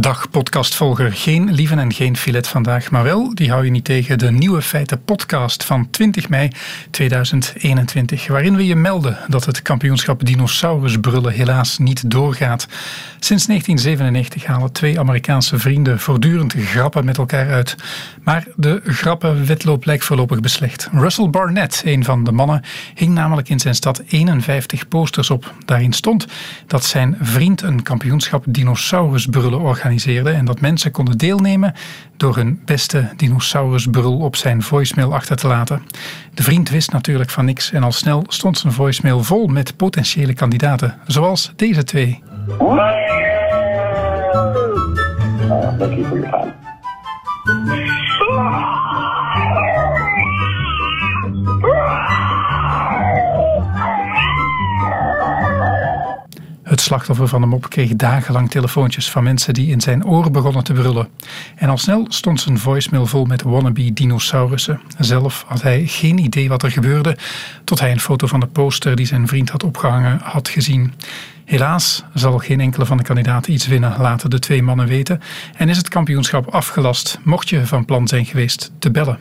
Dag 0.00 0.30
podcastvolger. 0.30 1.12
Geen 1.12 1.52
lieven 1.52 1.78
en 1.78 1.92
geen 1.92 2.16
filet 2.16 2.48
vandaag, 2.48 2.90
maar 2.90 3.02
wel, 3.02 3.34
die 3.34 3.50
hou 3.50 3.64
je 3.64 3.70
niet 3.70 3.84
tegen, 3.84 4.18
de 4.18 4.30
nieuwe 4.30 4.62
feiten 4.62 5.02
podcast 5.04 5.64
van 5.64 5.90
20 5.90 6.28
mei 6.28 6.50
2021, 6.90 8.26
waarin 8.26 8.56
we 8.56 8.66
je 8.66 8.76
melden 8.76 9.18
dat 9.28 9.44
het 9.44 9.62
kampioenschap 9.62 10.24
dinosaurusbrullen 10.26 11.32
helaas 11.32 11.78
niet 11.78 12.10
doorgaat. 12.10 12.66
Sinds 13.20 13.46
1997 13.46 14.44
halen 14.44 14.72
twee 14.72 14.98
Amerikaanse 14.98 15.58
vrienden 15.58 16.00
voortdurend 16.00 16.54
grappen 16.58 17.04
met 17.04 17.18
elkaar 17.18 17.50
uit. 17.50 17.76
Maar 18.22 18.44
de 18.56 18.80
grappenwetloop 18.84 19.84
lijkt 19.84 20.04
voorlopig 20.04 20.40
beslecht. 20.40 20.88
Russell 20.92 21.30
Barnett, 21.30 21.82
een 21.84 22.04
van 22.04 22.24
de 22.24 22.32
mannen, 22.32 22.62
hing 22.94 23.14
namelijk 23.14 23.48
in 23.48 23.60
zijn 23.60 23.74
stad 23.74 24.02
51 24.06 24.88
posters 24.88 25.30
op. 25.30 25.54
Daarin 25.64 25.92
stond 25.92 26.26
dat 26.66 26.84
zijn 26.84 27.16
vriend 27.20 27.62
een 27.62 27.82
kampioenschap 27.82 28.44
dinosaurusbrullen 28.46 29.60
organiseerde 29.60 29.84
organiseerde 29.86 30.30
en 30.30 30.44
dat 30.44 30.60
mensen 30.60 30.90
konden 30.90 31.18
deelnemen 31.18 31.74
door 32.16 32.36
hun 32.36 32.60
beste 32.64 33.08
dinosaurusbrul 33.16 34.18
op 34.18 34.36
zijn 34.36 34.62
voicemail 34.62 35.14
achter 35.14 35.36
te 35.36 35.46
laten. 35.46 35.82
De 36.34 36.42
vriend 36.42 36.70
wist 36.70 36.92
natuurlijk 36.92 37.30
van 37.30 37.44
niks 37.44 37.72
en 37.72 37.82
al 37.82 37.92
snel 37.92 38.24
stond 38.28 38.58
zijn 38.58 38.72
voicemail 38.72 39.22
vol 39.22 39.46
met 39.46 39.76
potentiële 39.76 40.34
kandidaten, 40.34 40.98
zoals 41.06 41.52
deze 41.56 41.84
twee. 41.84 42.22
For 48.18 48.85
Het 56.76 56.84
slachtoffer 56.84 57.28
van 57.28 57.40
de 57.40 57.46
mop 57.46 57.70
kreeg 57.70 57.96
dagenlang 57.96 58.50
telefoontjes 58.50 59.10
van 59.10 59.22
mensen 59.22 59.54
die 59.54 59.70
in 59.70 59.80
zijn 59.80 60.06
oor 60.06 60.30
begonnen 60.30 60.64
te 60.64 60.72
brullen. 60.72 61.08
En 61.54 61.68
al 61.68 61.78
snel 61.78 62.06
stond 62.08 62.40
zijn 62.40 62.58
voicemail 62.58 63.06
vol 63.06 63.24
met 63.24 63.42
wannabe 63.42 63.92
dinosaurussen. 63.92 64.80
Zelf 64.98 65.44
had 65.46 65.62
hij 65.62 65.86
geen 65.86 66.18
idee 66.18 66.48
wat 66.48 66.62
er 66.62 66.70
gebeurde, 66.70 67.16
tot 67.64 67.80
hij 67.80 67.90
een 67.90 68.00
foto 68.00 68.26
van 68.26 68.40
de 68.40 68.46
poster 68.46 68.96
die 68.96 69.06
zijn 69.06 69.28
vriend 69.28 69.50
had 69.50 69.64
opgehangen 69.64 70.18
had 70.22 70.48
gezien. 70.48 70.92
Helaas 71.44 72.04
zal 72.14 72.38
geen 72.38 72.60
enkele 72.60 72.86
van 72.86 72.96
de 72.96 73.02
kandidaten 73.02 73.52
iets 73.52 73.66
winnen, 73.66 74.00
laten 74.00 74.30
de 74.30 74.38
twee 74.38 74.62
mannen 74.62 74.86
weten, 74.86 75.20
en 75.56 75.68
is 75.68 75.76
het 75.76 75.88
kampioenschap 75.88 76.46
afgelast, 76.46 77.18
mocht 77.22 77.48
je 77.48 77.66
van 77.66 77.84
plan 77.84 78.08
zijn 78.08 78.24
geweest 78.24 78.72
te 78.78 78.90
bellen. 78.90 79.18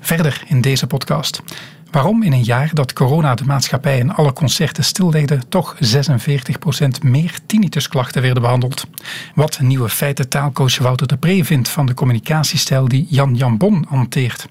Verder 0.00 0.42
in 0.46 0.60
deze 0.60 0.86
podcast. 0.86 1.42
Waarom 1.90 2.22
in 2.22 2.32
een 2.32 2.42
jaar 2.42 2.70
dat 2.72 2.92
corona 2.92 3.34
de 3.34 3.44
maatschappij 3.44 4.00
en 4.00 4.14
alle 4.14 4.32
concerten 4.32 4.84
stillegde, 4.84 5.38
toch 5.48 5.76
46% 5.76 5.78
meer 7.02 7.38
tinnitusklachten 7.46 8.22
werden 8.22 8.42
behandeld? 8.42 8.86
Wat 9.34 9.60
nieuwe 9.60 9.88
feiten 9.88 10.28
taalcoach 10.28 10.78
Wouter 10.78 11.06
de 11.06 11.16
Pre 11.16 11.44
vindt 11.44 11.68
van 11.68 11.86
de 11.86 11.94
communicatiestijl 11.94 12.88
die 12.88 13.06
Jan 13.08 13.34
Jambon 13.34 13.84
hanteert? 13.88 14.48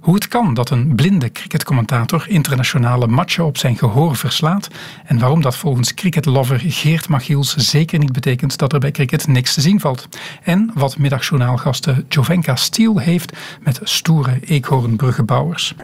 Hoe 0.00 0.14
het 0.14 0.28
kan 0.28 0.54
dat 0.54 0.70
een 0.70 0.94
blinde 0.94 1.32
cricketcommentator 1.32 2.24
internationale 2.28 3.06
matchen 3.06 3.44
op 3.44 3.58
zijn 3.58 3.76
gehoor 3.76 4.16
verslaat 4.16 4.68
en 5.04 5.18
waarom 5.18 5.42
dat 5.42 5.56
volgens 5.56 5.94
cricketlover 5.94 6.60
Geert 6.64 7.08
Machiels 7.08 7.56
zeker 7.56 7.98
niet 7.98 8.12
betekent 8.12 8.58
dat 8.58 8.72
er 8.72 8.78
bij 8.78 8.90
cricket 8.90 9.26
niks 9.26 9.54
te 9.54 9.60
zien 9.60 9.80
valt. 9.80 10.08
En 10.42 10.70
wat 10.74 10.98
middagjournaalgasten 10.98 12.04
Jovenka 12.08 12.56
Stiel 12.56 12.98
heeft 12.98 13.36
met 13.60 13.80
stoere 13.82 14.40
eekhoornbruggenbouwers. 14.40 15.74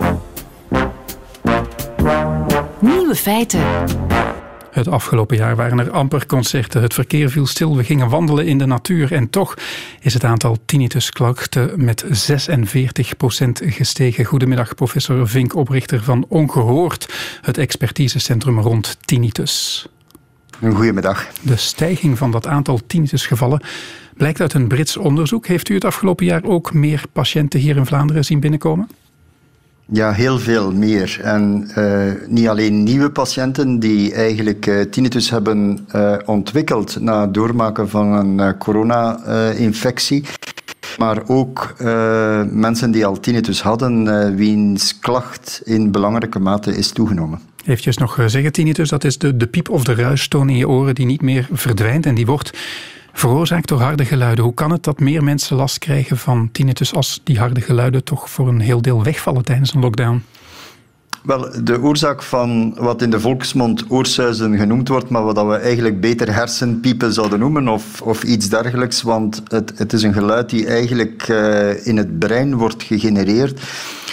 Nieuwe 2.80 3.14
feiten. 3.14 3.60
Het 4.70 4.88
afgelopen 4.88 5.36
jaar 5.36 5.56
waren 5.56 5.78
er 5.78 5.90
amper 5.90 6.26
concerten. 6.26 6.82
Het 6.82 6.94
verkeer 6.94 7.30
viel 7.30 7.46
stil. 7.46 7.76
We 7.76 7.84
gingen 7.84 8.08
wandelen 8.08 8.46
in 8.46 8.58
de 8.58 8.66
natuur. 8.66 9.12
En 9.12 9.30
toch 9.30 9.54
is 10.00 10.14
het 10.14 10.24
aantal 10.24 10.56
tinnitusklachten 10.64 11.84
met 11.84 12.04
46% 12.04 12.08
gestegen. 13.52 14.24
Goedemiddag, 14.24 14.74
professor 14.74 15.28
Vink, 15.28 15.54
oprichter 15.54 16.02
van 16.02 16.24
Ongehoord, 16.28 17.14
het 17.42 17.58
expertisecentrum 17.58 18.60
rond 18.60 18.97
tinnitus. 19.00 19.86
Een 20.60 20.74
goedemiddag. 20.74 21.26
De 21.42 21.56
stijging 21.56 22.18
van 22.18 22.30
dat 22.30 22.47
aantal 22.47 22.80
tinnitusgevallen 22.86 23.62
blijkt 24.16 24.41
uit 24.41 24.54
een 24.54 24.68
Brits 24.68 24.97
onderzoek. 24.97 25.47
Heeft 25.47 25.68
u 25.68 25.74
het 25.74 25.84
afgelopen 25.84 26.26
jaar 26.26 26.44
ook 26.44 26.72
meer 26.72 27.02
patiënten 27.12 27.60
hier 27.60 27.76
in 27.76 27.86
Vlaanderen 27.86 28.24
zien 28.24 28.41
binnenkomen? 28.41 28.88
Ja, 29.93 30.12
heel 30.12 30.38
veel 30.38 30.72
meer. 30.72 31.21
En 31.22 31.71
uh, 31.78 32.12
niet 32.26 32.49
alleen 32.49 32.82
nieuwe 32.82 33.10
patiënten 33.10 33.78
die 33.78 34.15
eigenlijk 34.15 34.66
uh, 34.66 34.81
tinnitus 34.81 35.31
hebben 35.31 35.87
uh, 35.94 36.16
ontwikkeld 36.25 37.00
na 37.00 37.21
het 37.21 37.34
doormaken 37.34 37.88
van 37.88 38.12
een 38.12 38.59
corona-infectie. 38.59 40.25
maar 40.98 41.22
ook 41.27 41.75
mensen 42.50 42.91
die 42.91 43.06
al 43.06 43.21
tinnitus 43.21 43.62
hadden, 43.62 44.37
wiens 44.37 44.98
klacht 44.98 45.60
in 45.65 45.91
belangrijke 45.91 46.38
mate 46.38 46.77
is 46.77 46.91
toegenomen. 46.91 47.41
Even 47.65 47.93
nog 47.97 48.22
zeggen, 48.27 48.53
tinnitus, 48.53 48.88
dat 48.88 49.04
is 49.04 49.19
de, 49.19 49.37
de 49.37 49.47
piep 49.47 49.69
of 49.69 49.84
de 49.84 49.94
ruistoon 49.94 50.48
in 50.48 50.56
je 50.56 50.69
oren 50.69 50.94
die 50.94 51.06
niet 51.06 51.22
meer 51.22 51.48
verdwijnt 51.53 52.06
en 52.06 52.15
die 52.15 52.27
wordt 52.27 52.59
veroorzaakt 53.18 53.68
door 53.68 53.80
harde 53.80 54.04
geluiden. 54.04 54.44
Hoe 54.44 54.54
kan 54.54 54.70
het 54.70 54.84
dat 54.84 55.00
meer 55.00 55.24
mensen 55.24 55.56
last 55.56 55.78
krijgen 55.78 56.16
van 56.16 56.48
tinnitus 56.52 56.94
als 56.94 57.20
die 57.24 57.38
harde 57.38 57.60
geluiden 57.60 58.04
toch 58.04 58.30
voor 58.30 58.48
een 58.48 58.60
heel 58.60 58.82
deel 58.82 59.02
wegvallen 59.02 59.44
tijdens 59.44 59.74
een 59.74 59.80
lockdown? 59.80 60.22
Wel, 61.22 61.64
de 61.64 61.80
oorzaak 61.80 62.22
van 62.22 62.74
wat 62.78 63.02
in 63.02 63.10
de 63.10 63.20
volksmond 63.20 63.84
oorsuizen 63.88 64.56
genoemd 64.56 64.88
wordt, 64.88 65.08
maar 65.08 65.24
wat 65.24 65.46
we 65.46 65.54
eigenlijk 65.54 66.00
beter 66.00 66.34
hersenpiepen 66.34 67.12
zouden 67.12 67.38
noemen 67.38 67.68
of, 67.68 68.02
of 68.02 68.22
iets 68.22 68.48
dergelijks, 68.48 69.02
want 69.02 69.42
het, 69.48 69.72
het 69.76 69.92
is 69.92 70.02
een 70.02 70.12
geluid 70.12 70.50
die 70.50 70.66
eigenlijk 70.66 71.28
uh, 71.28 71.86
in 71.86 71.96
het 71.96 72.18
brein 72.18 72.56
wordt 72.56 72.82
gegenereerd, 72.82 73.60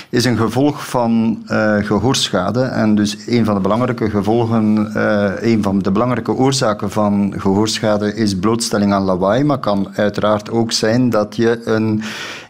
is 0.09 0.25
een 0.25 0.37
gevolg 0.37 0.89
van 0.89 1.43
uh, 1.47 1.75
gehoorschade. 1.75 2.61
En 2.61 2.95
dus 2.95 3.17
een 3.27 3.45
van 3.45 3.55
de 3.55 3.61
belangrijke 3.61 4.09
gevolgen, 4.09 4.91
uh, 4.95 5.31
een 5.39 5.63
van 5.63 5.79
de 5.79 5.91
belangrijke 5.91 6.33
oorzaken 6.33 6.91
van 6.91 7.33
gehoorschade 7.37 8.15
is 8.15 8.39
blootstelling 8.39 8.93
aan 8.93 9.03
lawaai, 9.03 9.43
maar 9.43 9.57
kan 9.57 9.87
uiteraard 9.95 10.51
ook 10.51 10.71
zijn 10.71 11.09
dat 11.09 11.35
je 11.35 11.61
een 11.65 12.01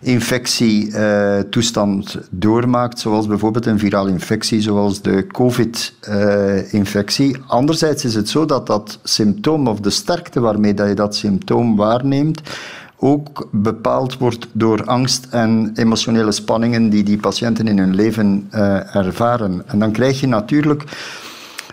infectietoestand 0.02 2.18
doormaakt, 2.30 3.00
zoals 3.00 3.28
bijvoorbeeld 3.28 3.66
een 3.66 3.80
virale 3.80 4.10
infectie 4.10 4.62
zoals 4.62 5.02
de 5.02 5.28
COVID-infectie. 5.28 7.38
Anderzijds 7.48 8.06
is 8.06 8.16
het 8.16 8.30
zo 8.30 8.46
dat 8.46 8.68
dat 8.68 9.00
symptoom 9.04 9.68
of 9.68 9.80
de 9.80 9.90
sterkte 9.90 10.40
waarmee 10.40 10.74
dat 10.74 10.88
je 10.88 10.94
dat 10.94 11.16
symptoom 11.16 11.76
waarneemt, 11.76 12.42
ook 13.06 13.48
bepaald 13.52 14.18
wordt 14.18 14.48
door 14.52 14.86
angst 14.86 15.28
en 15.30 15.72
emotionele 15.76 16.32
spanningen 16.32 16.90
die 16.90 17.04
die 17.04 17.18
patiënten 17.18 17.68
in 17.68 17.78
hun 17.78 17.96
leven 17.96 18.50
uh, 18.52 18.96
ervaren. 18.96 19.62
En 19.66 19.80
dan 19.80 19.92
krijg 19.92 20.20
je 20.20 20.28
natuurlijk 20.28 20.84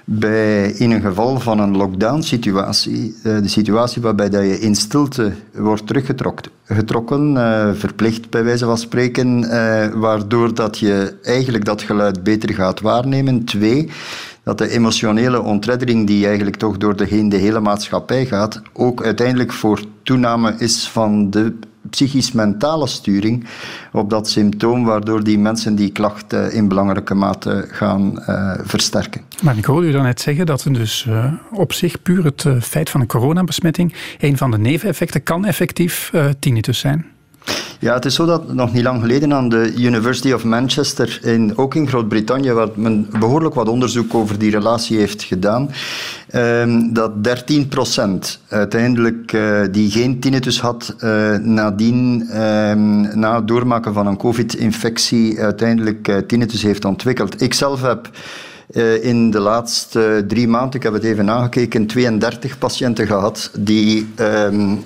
bij, 0.04 0.70
in 0.70 0.90
een 0.90 1.00
geval 1.00 1.40
van 1.40 1.58
een 1.58 1.76
lockdown-situatie, 1.76 3.14
uh, 3.16 3.22
de 3.22 3.48
situatie 3.48 4.02
waarbij 4.02 4.28
dat 4.30 4.42
je 4.42 4.60
in 4.60 4.74
stilte 4.74 5.32
wordt 5.54 5.86
teruggetrokken, 5.86 6.52
getrokken, 6.64 7.34
uh, 7.34 7.70
verplicht 7.74 8.30
bij 8.30 8.44
wijze 8.44 8.64
van 8.64 8.78
spreken, 8.78 9.42
uh, 9.42 9.86
waardoor 9.94 10.54
dat 10.54 10.78
je 10.78 11.14
eigenlijk 11.22 11.64
dat 11.64 11.82
geluid 11.82 12.22
beter 12.22 12.54
gaat 12.54 12.80
waarnemen. 12.80 13.44
Twee, 13.44 13.90
dat 14.42 14.58
de 14.58 14.68
emotionele 14.68 15.40
ontreddering 15.40 16.06
die 16.06 16.26
eigenlijk 16.26 16.56
toch 16.56 16.76
door 16.76 16.96
de, 16.96 17.28
de 17.28 17.36
hele 17.36 17.60
maatschappij 17.60 18.26
gaat, 18.26 18.62
ook 18.72 19.02
uiteindelijk 19.02 19.52
voor 19.52 19.80
toename 20.02 20.54
is 20.58 20.88
van 20.88 21.30
de 21.30 21.54
psychisch-mentale 21.90 22.86
sturing 22.86 23.46
op 23.92 24.10
dat 24.10 24.28
symptoom, 24.28 24.84
waardoor 24.84 25.24
die 25.24 25.38
mensen 25.38 25.74
die 25.74 25.92
klacht 25.92 26.32
in 26.32 26.68
belangrijke 26.68 27.14
mate 27.14 27.68
gaan 27.70 28.22
uh, 28.28 28.54
versterken. 28.62 29.20
Maar 29.42 29.56
ik 29.56 29.64
hoorde 29.64 29.86
u 29.86 29.92
dan 29.92 30.02
net 30.02 30.20
zeggen 30.20 30.46
dat 30.46 30.66
dus 30.70 31.06
uh, 31.08 31.32
op 31.52 31.72
zich 31.72 32.02
puur 32.02 32.24
het 32.24 32.44
uh, 32.44 32.60
feit 32.60 32.90
van 32.90 33.00
een 33.00 33.06
coronabesmetting, 33.06 33.94
een 34.20 34.36
van 34.36 34.50
de 34.50 34.58
neveneffecten 34.58 35.22
kan 35.22 35.44
effectief 35.44 36.12
tinnitus 36.38 36.78
zijn. 36.78 37.11
Ja, 37.82 37.94
het 37.94 38.04
is 38.04 38.14
zo 38.14 38.26
dat 38.26 38.52
nog 38.52 38.72
niet 38.72 38.82
lang 38.82 39.00
geleden 39.00 39.32
aan 39.32 39.48
de 39.48 39.72
University 39.76 40.32
of 40.32 40.44
Manchester, 40.44 41.18
in, 41.22 41.56
ook 41.56 41.74
in 41.74 41.88
Groot-Brittannië, 41.88 42.52
waar 42.52 42.68
men 42.74 43.08
behoorlijk 43.18 43.54
wat 43.54 43.68
onderzoek 43.68 44.14
over 44.14 44.38
die 44.38 44.50
relatie 44.50 44.98
heeft 44.98 45.22
gedaan, 45.22 45.70
um, 46.34 46.92
dat 46.92 47.12
13% 47.22 48.40
uiteindelijk 48.48 49.32
uh, 49.32 49.60
die 49.70 49.90
geen 49.90 50.20
tinnitus 50.20 50.60
had, 50.60 50.94
uh, 51.00 51.36
nadien, 51.36 52.20
um, 52.40 53.18
na 53.18 53.36
het 53.36 53.48
doormaken 53.48 53.94
van 53.94 54.06
een 54.06 54.16
COVID-infectie, 54.16 55.40
uiteindelijk 55.40 56.08
uh, 56.08 56.16
tinnitus 56.16 56.62
heeft 56.62 56.84
ontwikkeld. 56.84 57.40
Ik 57.40 57.54
zelf 57.54 57.82
heb 57.82 58.10
in 59.02 59.30
de 59.30 59.40
laatste 59.40 60.24
drie 60.28 60.48
maanden, 60.48 60.74
ik 60.74 60.82
heb 60.82 60.92
het 60.92 61.04
even 61.04 61.24
nagekeken, 61.24 61.86
32 61.86 62.58
patiënten 62.58 63.06
gehad 63.06 63.50
die 63.58 64.12
um, 64.16 64.84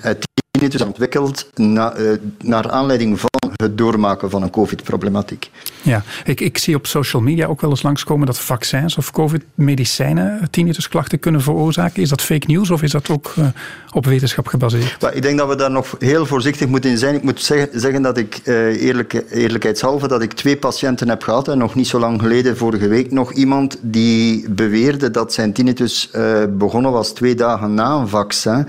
tinnitus 0.57 0.81
ontwikkeld 0.81 1.49
na, 1.55 1.97
uh, 1.97 2.17
naar 2.41 2.71
aanleiding 2.71 3.19
van 3.19 3.36
het 3.55 3.77
doormaken 3.77 4.29
van 4.29 4.41
een 4.43 4.49
COVID-problematiek. 4.49 5.49
Ja, 5.81 6.03
ik, 6.25 6.41
ik 6.41 6.57
zie 6.57 6.75
op 6.75 6.87
social 6.87 7.21
media 7.21 7.45
ook 7.47 7.61
wel 7.61 7.69
eens 7.69 7.81
langskomen 7.81 8.25
dat 8.25 8.39
vaccins 8.39 8.97
of 8.97 9.11
COVID-medicijnen 9.11 10.47
tinnitusklachten 10.51 11.19
kunnen 11.19 11.41
veroorzaken. 11.41 12.01
Is 12.01 12.09
dat 12.09 12.21
fake 12.21 12.47
news 12.47 12.69
of 12.69 12.81
is 12.83 12.91
dat 12.91 13.09
ook 13.09 13.33
uh, 13.39 13.45
op 13.91 14.05
wetenschap 14.05 14.47
gebaseerd? 14.47 15.01
Maar 15.01 15.13
ik 15.13 15.21
denk 15.21 15.37
dat 15.37 15.47
we 15.47 15.55
daar 15.55 15.71
nog 15.71 15.95
heel 15.99 16.25
voorzichtig 16.25 16.67
moeten 16.67 16.97
zijn. 16.97 17.15
Ik 17.15 17.23
moet 17.23 17.41
zeggen, 17.41 17.79
zeggen 17.79 18.01
dat 18.01 18.17
ik, 18.17 18.41
uh, 18.43 18.83
eerlijk, 18.83 19.23
eerlijkheidshalve, 19.29 20.07
dat 20.07 20.21
ik 20.21 20.33
twee 20.33 20.57
patiënten 20.57 21.09
heb 21.09 21.23
gehad 21.23 21.47
en 21.47 21.57
nog 21.57 21.75
niet 21.75 21.87
zo 21.87 21.99
lang 21.99 22.21
geleden, 22.21 22.57
vorige 22.57 22.87
week, 22.87 23.11
nog 23.11 23.33
iemand 23.33 23.77
die 23.81 24.49
beweerde 24.49 25.11
dat 25.11 25.33
zijn 25.33 25.53
tinnitus 25.53 26.09
uh, 26.15 26.43
begonnen 26.49 26.91
was 26.91 27.09
twee 27.13 27.35
dagen 27.35 27.73
na 27.73 27.95
een 27.95 28.07
vaccin 28.07 28.67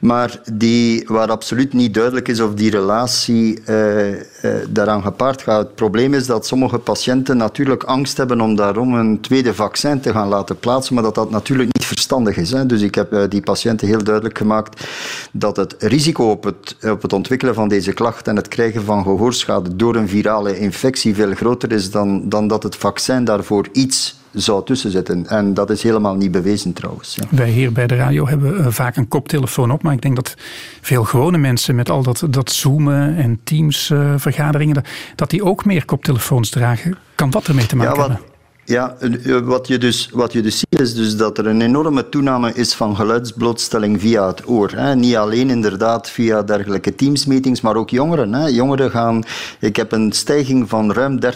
maar 0.00 0.40
die, 0.52 1.04
waar 1.06 1.30
absoluut 1.30 1.72
niet 1.72 1.94
duidelijk 1.94 2.28
is 2.28 2.40
of 2.40 2.54
die 2.54 2.70
relatie 2.70 3.60
uh, 3.98 4.10
uh, 4.42 4.50
daaraan 4.68 5.02
gepaard 5.02 5.42
gaat. 5.42 5.58
Het 5.58 5.74
probleem 5.74 6.14
is 6.14 6.26
dat 6.26 6.46
sommige 6.46 6.78
patiënten 6.78 7.36
natuurlijk 7.36 7.82
angst 7.82 8.16
hebben 8.16 8.40
om 8.40 8.56
daarom 8.56 8.94
een 8.94 9.20
tweede 9.20 9.54
vaccin 9.54 10.00
te 10.00 10.12
gaan 10.12 10.28
laten 10.28 10.58
plaatsen, 10.58 10.94
maar 10.94 11.02
dat 11.02 11.14
dat 11.14 11.30
natuurlijk 11.30 11.68
niet 11.72 11.86
verstandig 11.86 12.36
is. 12.36 12.50
Hè. 12.50 12.66
Dus 12.66 12.80
ik 12.80 12.94
heb 12.94 13.12
uh, 13.12 13.22
die 13.28 13.40
patiënten 13.40 13.86
heel 13.86 14.04
duidelijk 14.04 14.38
gemaakt 14.38 14.86
dat 15.32 15.56
het 15.56 15.74
risico 15.78 16.30
op 16.30 16.44
het, 16.44 16.76
op 16.82 17.02
het 17.02 17.12
ontwikkelen 17.12 17.54
van 17.54 17.68
deze 17.68 17.92
klacht 17.92 18.28
en 18.28 18.36
het 18.36 18.48
krijgen 18.48 18.84
van 18.84 19.02
gehoorschade 19.02 19.76
door 19.76 19.96
een 19.96 20.08
virale 20.08 20.58
infectie 20.58 21.14
veel 21.14 21.34
groter 21.34 21.72
is 21.72 21.90
dan, 21.90 22.28
dan 22.28 22.48
dat 22.48 22.62
het 22.62 22.76
vaccin 22.76 23.24
daarvoor 23.24 23.68
iets 23.72 24.17
zou 24.40 24.64
tussen 24.64 24.90
zitten. 24.90 25.26
En 25.26 25.54
dat 25.54 25.70
is 25.70 25.82
helemaal 25.82 26.14
niet 26.14 26.30
bewezen 26.30 26.72
trouwens. 26.72 27.14
Ja. 27.14 27.24
Wij 27.30 27.50
hier 27.50 27.72
bij 27.72 27.86
de 27.86 27.96
radio 27.96 28.28
hebben 28.28 28.60
uh, 28.60 28.66
vaak 28.68 28.96
een 28.96 29.08
koptelefoon 29.08 29.70
op, 29.70 29.82
maar 29.82 29.92
ik 29.92 30.02
denk 30.02 30.16
dat 30.16 30.34
veel 30.80 31.04
gewone 31.04 31.38
mensen 31.38 31.74
met 31.74 31.90
al 31.90 32.02
dat, 32.02 32.26
dat 32.30 32.50
zoomen 32.50 33.16
en 33.16 33.40
teams 33.44 33.90
uh, 33.90 34.12
vergaderingen, 34.16 34.82
dat 35.14 35.30
die 35.30 35.44
ook 35.44 35.64
meer 35.64 35.84
koptelefoons 35.84 36.50
dragen. 36.50 36.96
Kan 37.14 37.30
dat 37.30 37.46
ermee 37.46 37.66
te 37.66 37.76
maken 37.76 37.94
ja, 37.94 38.00
wat, 38.00 38.08
hebben? 38.10 38.26
Ja, 38.68 38.96
wat 39.44 39.68
je, 39.68 39.78
dus, 39.78 40.08
wat 40.12 40.32
je 40.32 40.42
dus 40.42 40.58
ziet 40.58 40.80
is 40.80 40.94
dus 40.94 41.16
dat 41.16 41.38
er 41.38 41.46
een 41.46 41.60
enorme 41.60 42.08
toename 42.08 42.52
is 42.54 42.74
van 42.74 42.96
geluidsblootstelling 42.96 44.00
via 44.00 44.26
het 44.26 44.48
oor. 44.48 44.70
Hè. 44.74 44.96
Niet 44.96 45.16
alleen 45.16 45.50
inderdaad 45.50 46.10
via 46.10 46.42
dergelijke 46.42 46.94
teamsmeetings, 46.94 47.60
maar 47.60 47.76
ook 47.76 47.90
jongeren. 47.90 48.32
Hè. 48.32 48.46
Jongeren 48.46 48.90
gaan... 48.90 49.22
Ik 49.60 49.76
heb 49.76 49.92
een 49.92 50.12
stijging 50.12 50.68
van 50.68 50.92
ruim 50.92 51.18
30% 51.24 51.28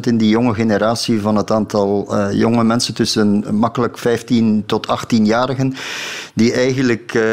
in 0.00 0.16
die 0.16 0.28
jonge 0.28 0.54
generatie 0.54 1.20
van 1.20 1.36
het 1.36 1.50
aantal 1.50 2.06
uh, 2.10 2.32
jonge 2.32 2.64
mensen 2.64 2.94
tussen 2.94 3.44
makkelijk 3.50 3.98
15 3.98 4.62
tot 4.66 4.86
18-jarigen, 4.86 5.74
die 6.34 6.52
eigenlijk 6.52 7.14
uh, 7.14 7.24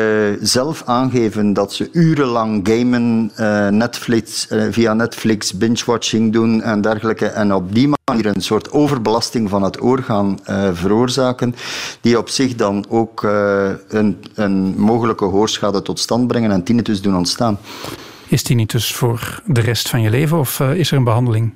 zelf 0.42 0.84
aangeven 0.86 1.54
dat 1.54 1.74
ze 1.74 1.90
urenlang 1.92 2.68
gamen, 2.68 3.32
Netflix, 3.78 4.48
via 4.70 4.94
Netflix 4.94 5.58
binge-watching 5.58 6.34
doen 6.34 6.62
en 6.62 6.82
dergelijke. 6.82 7.26
En 7.26 7.54
op 7.54 7.74
die 7.74 7.82
manier 7.82 8.00
een 8.19 8.42
soort 8.42 8.72
overbelasting 8.72 9.50
van 9.50 9.63
het 9.63 9.81
oor 9.81 10.04
gaan 10.04 10.40
uh, 10.50 10.69
veroorzaken, 10.74 11.56
die 12.02 12.18
op 12.18 12.30
zich 12.30 12.56
dan 12.56 12.86
ook 12.90 13.24
uh, 13.24 13.69
een, 13.88 14.18
een, 14.36 14.74
mogelijke 14.78 15.25
hoorschade 15.25 15.81
tot 15.81 16.00
stand 16.00 16.28
brengen 16.28 16.52
en 16.52 16.63
tinnitus 16.63 17.02
doen 17.02 17.16
ontstaan. 17.16 17.60
Is 18.28 18.44
tinnitus 18.44 18.94
voor 18.94 19.42
de 19.46 19.62
rest 19.62 19.90
van 19.90 20.02
je 20.02 20.10
leven 20.10 20.38
of 20.38 20.60
uh, 20.60 20.74
is 20.74 20.92
er 20.92 20.98
een 20.98 21.04
behandeling? 21.04 21.54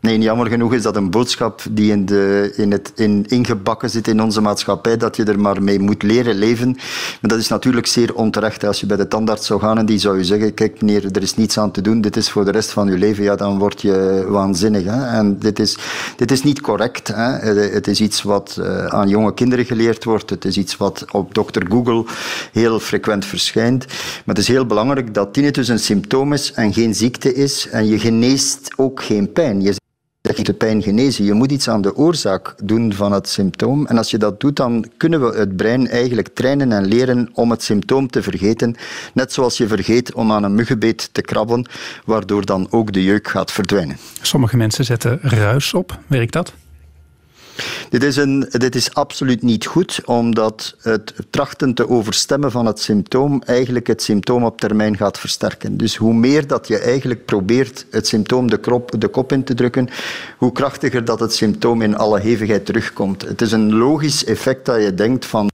Nee, 0.00 0.18
jammer 0.18 0.46
genoeg 0.46 0.74
is 0.74 0.82
dat 0.82 0.96
een 0.96 1.10
boodschap 1.10 1.62
die 1.70 1.90
in 1.90 2.06
de, 2.06 2.52
in 2.56 2.72
het, 2.72 2.92
in, 2.94 3.24
ingebakken 3.28 3.90
zit 3.90 4.08
in 4.08 4.22
onze 4.22 4.40
maatschappij, 4.40 4.96
dat 4.96 5.16
je 5.16 5.24
er 5.24 5.40
maar 5.40 5.62
mee 5.62 5.78
moet 5.78 6.02
leren 6.02 6.34
leven. 6.34 6.68
Maar 7.20 7.30
dat 7.30 7.38
is 7.38 7.48
natuurlijk 7.48 7.86
zeer 7.86 8.14
onterecht. 8.14 8.64
Als 8.64 8.80
je 8.80 8.86
bij 8.86 8.96
de 8.96 9.08
tandarts 9.08 9.46
zou 9.46 9.60
gaan 9.60 9.78
en 9.78 9.86
die 9.86 9.98
zou 9.98 10.18
je 10.18 10.24
zeggen, 10.24 10.54
kijk 10.54 10.80
meneer, 10.80 11.04
er 11.12 11.22
is 11.22 11.36
niets 11.36 11.58
aan 11.58 11.70
te 11.70 11.80
doen, 11.80 12.00
dit 12.00 12.16
is 12.16 12.30
voor 12.30 12.44
de 12.44 12.50
rest 12.50 12.70
van 12.70 12.88
je 12.88 12.98
leven, 12.98 13.24
ja, 13.24 13.36
dan 13.36 13.58
word 13.58 13.82
je 13.82 14.24
waanzinnig. 14.28 14.84
Hè? 14.84 15.06
En 15.06 15.38
dit 15.38 15.58
is, 15.58 15.78
dit 16.16 16.30
is 16.30 16.42
niet 16.42 16.60
correct. 16.60 17.08
Hè? 17.08 17.30
Het 17.70 17.86
is 17.86 18.00
iets 18.00 18.22
wat 18.22 18.56
uh, 18.60 18.86
aan 18.86 19.08
jonge 19.08 19.34
kinderen 19.34 19.64
geleerd 19.64 20.04
wordt. 20.04 20.30
Het 20.30 20.44
is 20.44 20.56
iets 20.56 20.76
wat 20.76 21.04
op 21.12 21.34
dokter 21.34 21.66
Google 21.68 22.04
heel 22.52 22.80
frequent 22.80 23.24
verschijnt. 23.24 23.86
Maar 23.86 24.34
het 24.34 24.38
is 24.38 24.48
heel 24.48 24.66
belangrijk 24.66 25.14
dat 25.14 25.32
tinnitus 25.32 25.68
een 25.68 25.78
symptoom 25.78 26.32
is 26.32 26.52
en 26.52 26.72
geen 26.72 26.94
ziekte 26.94 27.34
is. 27.34 27.68
En 27.68 27.86
je 27.86 27.98
geneest 27.98 28.72
ook 28.76 29.02
geen 29.02 29.32
pijn. 29.32 29.60
Je 29.62 29.78
zegt 30.34 30.46
de 30.46 30.52
pijn 30.52 30.82
genezen. 30.82 31.24
Je 31.24 31.32
moet 31.32 31.52
iets 31.52 31.68
aan 31.68 31.82
de 31.82 31.96
oorzaak 31.96 32.54
doen 32.62 32.92
van 32.92 33.12
het 33.12 33.28
symptoom. 33.28 33.86
En 33.86 33.98
als 33.98 34.10
je 34.10 34.18
dat 34.18 34.40
doet, 34.40 34.56
dan 34.56 34.86
kunnen 34.96 35.20
we 35.20 35.38
het 35.38 35.56
brein 35.56 35.88
eigenlijk 35.88 36.28
trainen 36.28 36.72
en 36.72 36.84
leren 36.84 37.30
om 37.34 37.50
het 37.50 37.62
symptoom 37.62 38.10
te 38.10 38.22
vergeten. 38.22 38.76
Net 39.14 39.32
zoals 39.32 39.56
je 39.56 39.66
vergeet 39.66 40.12
om 40.14 40.32
aan 40.32 40.42
een 40.42 40.54
muggenbeet 40.54 41.08
te 41.12 41.22
krabben, 41.22 41.68
waardoor 42.04 42.44
dan 42.44 42.66
ook 42.70 42.92
de 42.92 43.04
jeuk 43.04 43.28
gaat 43.28 43.52
verdwijnen. 43.52 43.96
Sommige 44.20 44.56
mensen 44.56 44.84
zetten 44.84 45.18
ruis 45.22 45.74
op. 45.74 45.98
Werkt 46.06 46.32
dat? 46.32 46.52
Dit 47.88 48.02
is, 48.02 48.16
een, 48.16 48.46
dit 48.50 48.74
is 48.74 48.94
absoluut 48.94 49.42
niet 49.42 49.66
goed, 49.66 50.00
omdat 50.04 50.76
het 50.80 51.14
trachten 51.30 51.74
te 51.74 51.88
overstemmen 51.88 52.50
van 52.50 52.66
het 52.66 52.80
symptoom 52.80 53.42
eigenlijk 53.46 53.86
het 53.86 54.02
symptoom 54.02 54.44
op 54.44 54.60
termijn 54.60 54.96
gaat 54.96 55.18
versterken. 55.18 55.76
Dus 55.76 55.96
hoe 55.96 56.14
meer 56.14 56.46
dat 56.46 56.68
je 56.68 56.78
eigenlijk 56.78 57.24
probeert 57.24 57.86
het 57.90 58.06
symptoom 58.06 58.50
de, 58.50 58.80
de 58.98 59.08
kop 59.08 59.32
in 59.32 59.44
te 59.44 59.54
drukken, 59.54 59.88
hoe 60.38 60.52
krachtiger 60.52 61.04
dat 61.04 61.20
het 61.20 61.34
symptoom 61.34 61.82
in 61.82 61.96
alle 61.96 62.20
hevigheid 62.20 62.66
terugkomt. 62.66 63.22
Het 63.22 63.40
is 63.40 63.52
een 63.52 63.74
logisch 63.74 64.24
effect 64.24 64.66
dat 64.66 64.82
je 64.82 64.94
denkt 64.94 65.26
van 65.26 65.48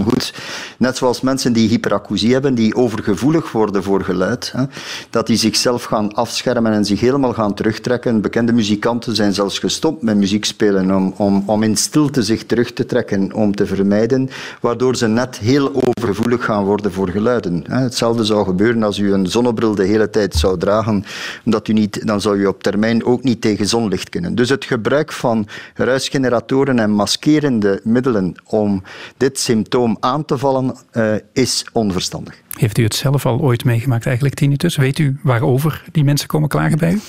net 0.79 0.97
zoals 0.97 1.21
mensen 1.21 1.53
die 1.53 1.69
hyperacousie 1.69 2.33
hebben, 2.33 2.55
die 2.55 2.75
overgevoelig 2.75 3.53
worden 3.53 3.83
voor 3.83 4.03
geluid, 4.03 4.53
hè, 4.57 4.65
dat 5.11 5.27
die 5.27 5.37
zichzelf 5.37 5.85
gaan 5.85 6.15
afschermen 6.15 6.73
en 6.73 6.85
zich 6.85 7.01
helemaal 7.01 7.33
gaan 7.33 7.55
terugtrekken. 7.55 8.21
Bekende 8.21 8.53
muzikanten 8.53 9.15
zijn 9.15 9.35
zelfs 9.35 9.59
gestopt 9.59 10.03
met 10.03 10.17
muziek 10.17 10.45
spelen 10.45 10.95
om, 10.95 11.15
om, 11.17 11.43
om 11.47 11.63
in 11.63 11.77
stilte 11.77 12.23
zich 12.23 12.45
terug 12.45 12.73
te 12.73 12.87
trekken 12.87 13.33
om 13.33 13.55
te 13.55 13.67
vermijden, 13.67 14.31
waardoor 14.61 14.97
ze 14.97 15.07
net 15.07 15.39
heel 15.39 15.73
overgevoelig 15.75 16.45
gaan 16.45 16.65
worden 16.65 16.93
voor 16.93 17.09
geluiden. 17.09 17.65
Hetzelfde 17.69 18.25
zou 18.25 18.45
gebeuren 18.45 18.83
als 18.83 18.99
u 18.99 19.13
een 19.13 19.27
zonnebril 19.27 19.75
de 19.75 19.85
hele 19.85 20.11
tijd 20.11 20.35
zou 20.35 20.59
dragen, 20.59 21.05
omdat 21.45 21.69
u 21.69 21.73
niet, 21.73 22.07
dan 22.07 22.21
zou 22.21 22.37
u 22.37 22.47
op 22.47 22.63
termijn 22.63 23.05
ook 23.05 23.23
niet 23.23 23.41
tegen 23.41 23.67
zonlicht 23.67 24.09
kunnen. 24.09 24.35
Dus 24.35 24.49
het 24.49 24.65
gebruik 24.65 25.13
van 25.13 25.47
ruisgeneratoren 25.75 26.79
en 26.79 26.91
maskerende 26.91 27.81
middelen 27.85 28.35
om 28.45 28.83
dit 29.17 29.39
symptoom 29.39 29.97
aan 30.01 30.25
te 30.25 30.39
vallen 30.39 30.66
uh, 30.93 31.15
is 31.33 31.67
onverstandig. 31.73 32.35
Heeft 32.59 32.79
u 32.79 32.83
het 32.83 32.95
zelf 32.95 33.27
al 33.27 33.41
ooit 33.41 33.65
meegemaakt, 33.65 34.07
eigenlijk 34.07 34.35
tinnitus? 34.37 34.77
Weet 34.77 34.99
u 34.99 35.19
waarover 35.23 35.85
die 35.93 36.05
mensen 36.05 36.29
komen 36.29 36.49
klagen 36.49 36.79
bij 36.79 36.93
u? 36.93 37.01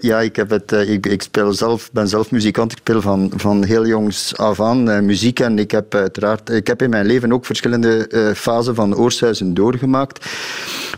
Ja, 0.00 0.20
ik, 0.20 0.36
heb 0.36 0.50
het, 0.50 0.72
ik, 0.72 1.06
ik 1.06 1.22
speel 1.22 1.52
zelf, 1.52 1.90
ben 1.92 2.08
zelf 2.08 2.30
muzikant. 2.30 2.72
Ik 2.72 2.78
speel 2.78 3.00
van, 3.00 3.32
van 3.36 3.64
heel 3.64 3.86
jongs 3.86 4.36
af 4.36 4.60
aan 4.60 4.90
uh, 4.90 4.98
muziek. 4.98 5.40
En 5.40 5.58
ik 5.58 5.70
heb 5.70 5.94
uiteraard 5.94 6.50
ik 6.50 6.66
heb 6.66 6.82
in 6.82 6.90
mijn 6.90 7.06
leven 7.06 7.32
ook 7.32 7.46
verschillende 7.46 8.06
uh, 8.10 8.32
fasen 8.34 8.74
van 8.74 8.96
oorsuizen 8.96 9.54
doorgemaakt. 9.54 10.26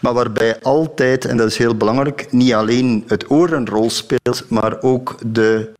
Maar 0.00 0.12
waarbij 0.12 0.60
altijd, 0.62 1.24
en 1.24 1.36
dat 1.36 1.48
is 1.48 1.56
heel 1.56 1.76
belangrijk, 1.76 2.26
niet 2.30 2.52
alleen 2.52 3.04
het 3.06 3.30
oor 3.30 3.52
een 3.52 3.68
rol 3.68 3.90
speelt, 3.90 4.44
maar 4.48 4.82
ook 4.82 5.16
de 5.26 5.70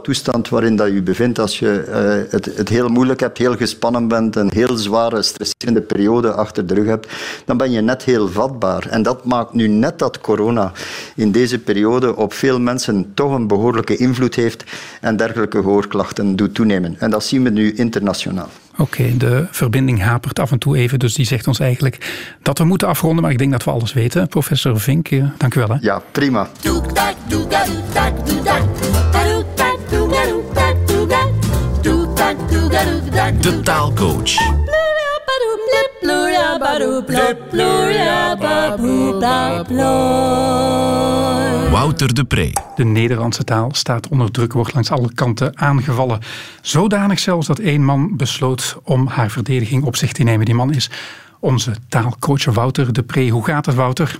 toestand 0.00 0.48
waarin 0.48 0.76
dat 0.76 0.92
je 0.92 1.02
bevindt 1.02 1.38
als 1.38 1.58
je 1.58 1.84
uh, 1.88 2.32
het, 2.32 2.56
het, 2.56 2.68
heel 2.68 2.88
moeilijk 2.88 3.20
hebt, 3.20 3.38
heel 3.38 3.56
gespannen 3.56 4.08
bent, 4.08 4.36
een 4.36 4.50
heel 4.52 4.76
zware, 4.76 5.22
stresserende 5.22 5.80
periode 5.80 6.32
achter 6.32 6.66
de 6.66 6.74
rug 6.74 6.86
hebt, 6.86 7.08
dan 7.44 7.56
ben 7.56 7.70
je 7.70 7.80
net 7.80 8.02
heel 8.02 8.28
vatbaar. 8.28 8.86
En 8.86 9.02
dat 9.02 9.24
maakt 9.24 9.52
nu 9.52 9.68
net 9.68 9.98
dat 9.98 10.20
corona 10.20 10.72
in 11.16 11.32
deze 11.32 11.58
periode 11.58 12.16
op 12.16 12.32
veel 12.32 12.60
mensen 12.60 13.12
toch 13.14 13.32
een 13.32 13.46
behoorlijke 13.46 13.96
invloed 13.96 14.34
heeft 14.34 14.64
en 15.00 15.16
dergelijke 15.16 15.62
gehoorklachten 15.62 16.36
doet 16.36 16.54
toenemen. 16.54 16.96
En 16.98 17.10
dat 17.10 17.24
zien 17.24 17.42
we 17.42 17.50
nu 17.50 17.72
internationaal. 17.72 18.48
Oké, 18.76 18.82
okay, 18.82 19.16
de 19.16 19.46
verbinding 19.50 20.02
hapert 20.02 20.38
af 20.38 20.50
en 20.50 20.58
toe 20.58 20.76
even, 20.76 20.98
dus 20.98 21.14
die 21.14 21.26
zegt 21.26 21.46
ons 21.46 21.58
eigenlijk 21.58 21.98
dat 22.42 22.58
we 22.58 22.64
moeten 22.64 22.88
afronden, 22.88 23.22
maar 23.22 23.32
ik 23.32 23.38
denk 23.38 23.52
dat 23.52 23.64
we 23.64 23.70
alles 23.70 23.92
weten. 23.92 24.28
Professor 24.28 24.80
Vink, 24.80 25.08
dank 25.36 25.54
u 25.54 25.60
wel. 25.60 25.68
Hè. 25.68 25.76
Ja, 25.80 26.02
prima. 26.12 26.48
De 32.24 33.60
taalcoach. 33.62 34.34
Wouter 41.70 42.14
de 42.14 42.24
Pre. 42.24 42.52
De 42.76 42.84
Nederlandse 42.84 43.44
taal 43.44 43.70
staat 43.74 44.08
onder 44.08 44.30
druk, 44.30 44.52
wordt 44.52 44.74
langs 44.74 44.90
alle 44.90 45.14
kanten 45.14 45.58
aangevallen. 45.58 46.20
Zodanig 46.62 47.18
zelfs 47.18 47.46
dat 47.46 47.58
één 47.58 47.84
man 47.84 48.16
besloot 48.16 48.76
om 48.82 49.06
haar 49.06 49.30
verdediging 49.30 49.84
op 49.84 49.96
zich 49.96 50.12
te 50.12 50.22
nemen. 50.22 50.46
Die 50.46 50.54
man 50.54 50.72
is 50.72 50.90
onze 51.40 51.74
taalcoach 51.88 52.44
Wouter 52.44 52.92
de 52.92 53.02
Pre. 53.02 53.28
Hoe 53.28 53.44
gaat 53.44 53.66
het, 53.66 53.74
Wouter? 53.74 54.18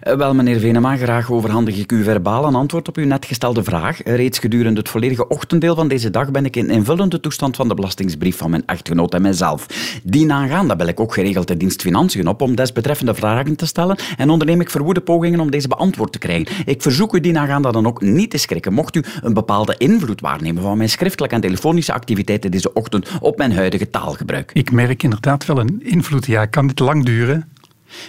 Eh, 0.00 0.14
wel, 0.14 0.34
meneer 0.34 0.60
Venema, 0.60 0.96
graag 0.96 1.30
overhandig 1.30 1.78
ik 1.78 1.92
u 1.92 2.02
verbaal 2.02 2.44
een 2.44 2.54
antwoord 2.54 2.88
op 2.88 2.96
uw 2.96 3.06
net 3.06 3.24
gestelde 3.24 3.64
vraag. 3.64 4.02
Reeds 4.04 4.38
gedurende 4.38 4.80
het 4.80 4.88
volledige 4.88 5.28
ochtenddeel 5.28 5.74
van 5.74 5.88
deze 5.88 6.10
dag 6.10 6.30
ben 6.30 6.44
ik 6.44 6.56
in 6.56 6.70
invullende 6.70 7.20
toestand 7.20 7.56
van 7.56 7.68
de 7.68 7.74
belastingsbrief 7.74 8.36
van 8.36 8.50
mijn 8.50 8.66
echtgenoot 8.66 9.14
en 9.14 9.22
mijzelf. 9.22 9.66
Die 10.02 10.32
aangaande 10.32 10.76
bel 10.76 10.86
ik 10.86 11.00
ook 11.00 11.14
geregeld 11.14 11.48
de 11.48 11.56
dienst 11.56 11.80
Financiën 11.80 12.28
op 12.28 12.40
om 12.40 12.54
desbetreffende 12.54 13.14
vragen 13.14 13.56
te 13.56 13.66
stellen 13.66 13.96
en 14.16 14.30
onderneem 14.30 14.60
ik 14.60 14.70
verwoede 14.70 15.00
pogingen 15.00 15.40
om 15.40 15.50
deze 15.50 15.68
beantwoord 15.68 16.12
te 16.12 16.18
krijgen. 16.18 16.46
Ik 16.64 16.82
verzoek 16.82 17.14
u 17.14 17.20
die 17.20 17.38
aangaande 17.38 17.72
dan 17.72 17.86
ook 17.86 18.00
niet 18.00 18.30
te 18.30 18.38
schrikken. 18.38 18.72
Mocht 18.72 18.96
u 18.96 19.04
een 19.22 19.34
bepaalde 19.34 19.74
invloed 19.78 20.20
waarnemen 20.20 20.62
van 20.62 20.76
mijn 20.76 20.88
schriftelijke 20.88 21.34
en 21.34 21.40
telefonische 21.40 21.92
activiteiten 21.92 22.50
deze 22.50 22.72
ochtend 22.72 23.08
op 23.20 23.38
mijn 23.38 23.52
huidige 23.52 23.90
taalgebruik. 23.90 24.50
Ik 24.52 24.72
merk 24.72 25.02
inderdaad 25.02 25.46
wel 25.46 25.58
een 25.58 25.80
invloed. 25.82 26.26
Ja, 26.26 26.46
kan 26.46 26.66
dit 26.66 26.78
lang 26.78 27.04
duren? 27.04 27.48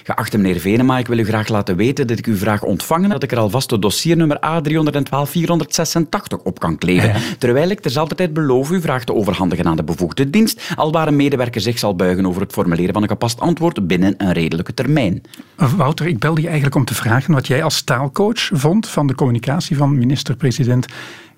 Geachte 0.04 0.38
meneer 0.38 0.60
Venema, 0.60 0.98
ik 0.98 1.08
wil 1.08 1.18
u 1.18 1.26
graag 1.26 1.48
laten 1.48 1.76
weten 1.76 2.08
dat 2.08 2.18
ik 2.18 2.26
uw 2.26 2.36
vraag 2.36 2.64
ontvangen 2.64 3.10
dat 3.10 3.24
ik 3.24 3.32
er 3.32 3.38
alvast 3.38 3.70
de 3.70 3.80
dossiernummer 3.80 4.38
A312-486 4.38 6.44
op 6.44 6.60
kan 6.60 6.78
kleven. 6.78 7.16
Terwijl 7.40 7.70
ik 7.70 7.80
terzelfde 7.80 8.16
tijd 8.16 8.34
beloof 8.34 8.70
uw 8.70 8.82
vraag 8.82 9.04
te 9.04 9.14
overhandigen 9.14 9.66
aan 9.66 9.76
de 9.76 9.84
bevoegde 9.84 10.30
dienst, 10.30 10.74
alwaar 10.76 11.08
een 11.08 11.16
medewerker 11.16 11.62
zich 11.62 11.80
zal 11.80 11.96
buigen 11.96 12.26
over 12.26 12.42
het 12.42 12.54
formuleren 12.54 12.94
van 12.94 13.04
een 13.04 13.10
gepast 13.10 13.40
antwoord 13.40 13.88
binnen 13.88 14.14
een 14.18 14.32
redelijke 14.32 14.74
termijn. 14.74 15.22
Wouter, 15.56 16.08
ik 16.08 16.20
belde 16.20 16.42
je 16.42 16.48
eigenlijk 16.48 16.76
om 16.76 16.86
te 16.86 16.96
vragen 16.96 17.34
wat 17.34 17.48
jij 17.48 17.64
als 17.64 17.82
taalcoach 17.82 18.50
vond 18.52 18.88
van 18.88 19.08
de 19.08 19.16
communicatie 19.16 19.78
van 19.78 19.98
minister-president 19.98 20.86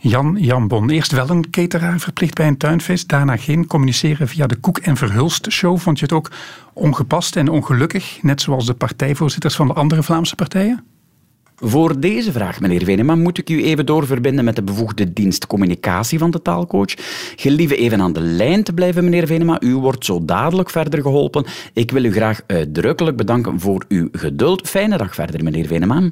Jan 0.08 0.38
Jambon. 0.40 0.90
Eerst 0.90 1.12
wel 1.12 1.30
een 1.30 1.50
cateraar 1.50 2.00
verplicht 2.00 2.36
bij 2.36 2.48
een 2.48 2.58
tuinfeest, 2.58 3.08
daarna 3.08 3.38
geen. 3.38 3.68
Communiceren 3.68 4.28
via 4.28 4.48
de 4.48 4.56
Koek 4.56 4.78
en 4.78 4.98
Verhulst 4.98 5.52
show. 5.52 5.78
Vond 5.78 6.00
je 6.00 6.06
het 6.06 6.14
ook 6.14 6.32
ongepast 6.74 7.36
en 7.36 7.50
ongelukkig, 7.50 8.18
net 8.22 8.42
zoals 8.42 8.66
de 8.66 8.74
partijvoorzitters 8.74 9.56
van 9.56 9.68
de 9.68 9.74
andere 9.74 10.04
Vlaamse 10.04 10.36
partijen? 10.36 10.84
Voor 11.56 12.00
deze 12.00 12.32
vraag, 12.32 12.60
meneer 12.60 12.84
Venema, 12.84 13.16
moet 13.16 13.38
ik 13.38 13.50
u 13.50 13.64
even 13.64 13.86
doorverbinden 13.86 14.46
met 14.46 14.56
de 14.56 14.64
bevoegde 14.64 15.14
dienst 15.14 15.48
communicatie 15.48 16.20
van 16.20 16.32
de 16.32 16.42
taalcoach. 16.42 16.94
Gelieve 17.36 17.76
even 17.76 18.02
aan 18.02 18.14
de 18.14 18.22
lijn 18.22 18.64
te 18.64 18.74
blijven, 18.74 19.04
meneer 19.04 19.28
Venema. 19.28 19.62
U 19.62 19.76
wordt 19.76 20.06
zo 20.06 20.26
dadelijk 20.26 20.70
verder 20.70 21.02
geholpen. 21.02 21.46
Ik 21.74 21.92
wil 21.92 22.04
u 22.04 22.12
graag 22.12 22.42
uitdrukkelijk 22.48 23.18
bedanken 23.18 23.60
voor 23.60 23.86
uw 23.88 24.10
geduld. 24.12 24.70
Fijne 24.70 24.98
dag 24.98 25.16
verder, 25.16 25.44
meneer 25.44 25.68
Venema. 25.68 26.10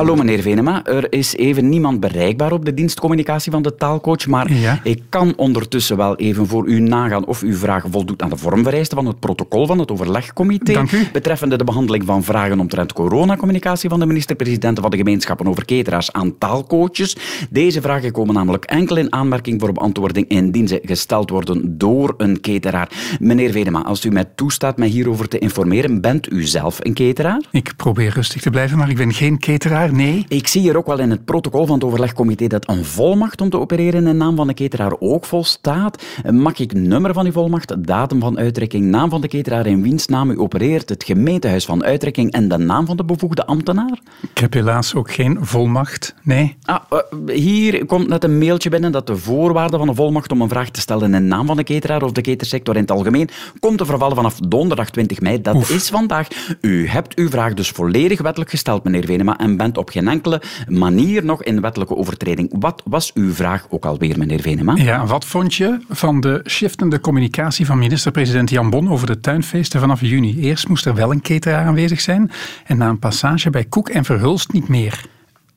Hallo 0.00 0.16
meneer 0.16 0.42
Venema, 0.42 0.84
er 0.84 1.12
is 1.12 1.36
even 1.36 1.68
niemand 1.68 2.00
bereikbaar 2.00 2.52
op 2.52 2.64
de 2.64 2.74
dienstcommunicatie 2.74 3.52
van 3.52 3.62
de 3.62 3.74
taalcoach, 3.74 4.26
maar 4.26 4.50
ik 4.82 5.02
kan 5.08 5.32
ondertussen 5.36 5.96
wel 5.96 6.16
even 6.16 6.46
voor 6.46 6.66
u 6.66 6.80
nagaan 6.80 7.26
of 7.26 7.42
uw 7.42 7.56
vraag 7.56 7.84
voldoet 7.90 8.22
aan 8.22 8.30
de 8.30 8.36
vormvereisten 8.36 8.96
van 8.96 9.06
het 9.06 9.20
protocol 9.20 9.66
van 9.66 9.78
het 9.78 9.90
overlegcomité 9.90 10.72
Dank 10.72 10.92
u. 10.92 11.08
betreffende 11.12 11.56
de 11.56 11.64
behandeling 11.64 12.04
van 12.04 12.22
vragen 12.22 12.60
omtrent 12.60 12.92
coronacommunicatie 12.92 13.88
van 13.88 13.98
de 13.98 14.06
minister-presidenten 14.06 14.82
van 14.82 14.90
de 14.90 14.96
gemeenschappen 14.96 15.46
over 15.46 15.64
cateraars 15.64 16.12
aan 16.12 16.38
taalcoaches. 16.38 17.16
Deze 17.50 17.80
vragen 17.80 18.12
komen 18.12 18.34
namelijk 18.34 18.64
enkel 18.64 18.96
in 18.96 19.12
aanmerking 19.12 19.60
voor 19.60 19.72
beantwoording 19.72 20.28
indien 20.28 20.68
ze 20.68 20.80
gesteld 20.84 21.30
worden 21.30 21.78
door 21.78 22.14
een 22.16 22.40
cateraar. 22.40 23.16
Meneer 23.18 23.50
Venema, 23.50 23.82
als 23.82 24.04
u 24.04 24.10
mij 24.10 24.24
toestaat 24.34 24.78
mij 24.78 24.88
hierover 24.88 25.28
te 25.28 25.38
informeren, 25.38 26.00
bent 26.00 26.32
u 26.32 26.46
zelf 26.46 26.78
een 26.80 26.94
cateraar? 26.94 27.42
Ik 27.50 27.72
probeer 27.76 28.12
rustig 28.12 28.42
te 28.42 28.50
blijven, 28.50 28.78
maar 28.78 28.90
ik 28.90 28.96
ben 28.96 29.12
geen 29.12 29.38
cateraar 29.38 29.88
nee. 29.92 30.24
Ik 30.28 30.46
zie 30.46 30.60
hier 30.60 30.76
ook 30.76 30.86
wel 30.86 30.98
in 30.98 31.10
het 31.10 31.24
protocol 31.24 31.66
van 31.66 31.74
het 31.74 31.84
overlegcomité 31.84 32.46
dat 32.46 32.68
een 32.68 32.84
volmacht 32.84 33.40
om 33.40 33.50
te 33.50 33.58
opereren 33.58 34.06
in 34.06 34.16
naam 34.16 34.36
van 34.36 34.46
de 34.46 34.54
cateraar 34.54 34.92
ook 34.98 35.24
volstaat. 35.24 36.02
Mag 36.30 36.58
ik 36.58 36.72
nummer 36.72 37.12
van 37.12 37.26
uw 37.26 37.32
volmacht, 37.32 37.86
datum 37.86 38.20
van 38.20 38.38
uitrekking, 38.38 38.84
naam 38.84 39.10
van 39.10 39.20
de 39.20 39.28
cateraar 39.28 39.66
in 39.66 39.82
wiens 39.82 40.06
naam 40.06 40.30
u 40.30 40.38
opereert, 40.38 40.88
het 40.88 41.04
gemeentehuis 41.04 41.64
van 41.64 41.84
uitrekking 41.84 42.32
en 42.32 42.48
de 42.48 42.58
naam 42.58 42.86
van 42.86 42.96
de 42.96 43.04
bevoegde 43.04 43.46
ambtenaar? 43.46 43.98
Ik 44.30 44.38
heb 44.38 44.52
helaas 44.52 44.94
ook 44.94 45.12
geen 45.12 45.38
volmacht, 45.40 46.14
nee. 46.22 46.56
Ah, 46.64 46.80
eh, 46.90 47.34
hier 47.34 47.86
komt 47.86 48.08
net 48.08 48.24
een 48.24 48.38
mailtje 48.38 48.70
binnen 48.70 48.92
dat 48.92 49.06
de 49.06 49.16
voorwaarden 49.16 49.78
van 49.78 49.88
een 49.88 49.94
volmacht 49.94 50.32
om 50.32 50.40
een 50.40 50.48
vraag 50.48 50.70
te 50.70 50.80
stellen 50.80 51.14
in 51.14 51.28
naam 51.28 51.46
van 51.46 51.56
de 51.56 51.64
cateraar 51.64 52.02
of 52.02 52.12
de 52.12 52.20
catersector 52.20 52.74
in 52.74 52.80
het 52.80 52.90
algemeen 52.90 53.28
komt 53.60 53.78
te 53.78 53.84
vervallen 53.84 54.16
vanaf 54.16 54.38
donderdag 54.38 54.90
20 54.90 55.20
mei. 55.20 55.40
Dat 55.40 55.68
is 55.70 55.88
vandaag. 55.88 56.28
U 56.60 56.88
hebt 56.88 57.14
uw 57.14 57.28
vraag 57.28 57.54
dus 57.54 57.70
volledig 57.70 58.20
wettelijk 58.20 58.50
gesteld, 58.50 58.84
meneer 58.84 59.04
Venema, 59.04 59.38
en 59.38 59.56
bent 59.56 59.78
op 59.80 59.88
geen 59.88 60.08
enkele 60.08 60.42
manier 60.68 61.24
nog 61.24 61.42
in 61.42 61.60
wettelijke 61.60 61.96
overtreding. 61.96 62.54
Wat 62.58 62.82
was 62.84 63.12
uw 63.14 63.32
vraag 63.32 63.66
ook 63.70 63.84
alweer, 63.84 64.18
meneer 64.18 64.40
Venema? 64.40 64.74
Ja, 64.74 65.06
wat 65.06 65.24
vond 65.24 65.54
je 65.54 65.78
van 65.88 66.20
de 66.20 66.44
shiftende 66.46 67.00
communicatie 67.00 67.66
van 67.66 67.78
minister-president 67.78 68.50
Jan 68.50 68.70
Bon 68.70 68.90
over 68.90 69.06
de 69.06 69.20
tuinfeesten 69.20 69.80
vanaf 69.80 70.00
juni? 70.00 70.40
Eerst 70.40 70.68
moest 70.68 70.86
er 70.86 70.94
wel 70.94 71.10
een 71.10 71.22
cateraar 71.22 71.66
aanwezig 71.66 72.00
zijn 72.00 72.30
en 72.66 72.76
na 72.76 72.88
een 72.88 72.98
passage 72.98 73.50
bij 73.50 73.64
Koek 73.64 73.88
en 73.88 74.04
Verhulst 74.04 74.52
niet 74.52 74.68
meer. 74.68 75.04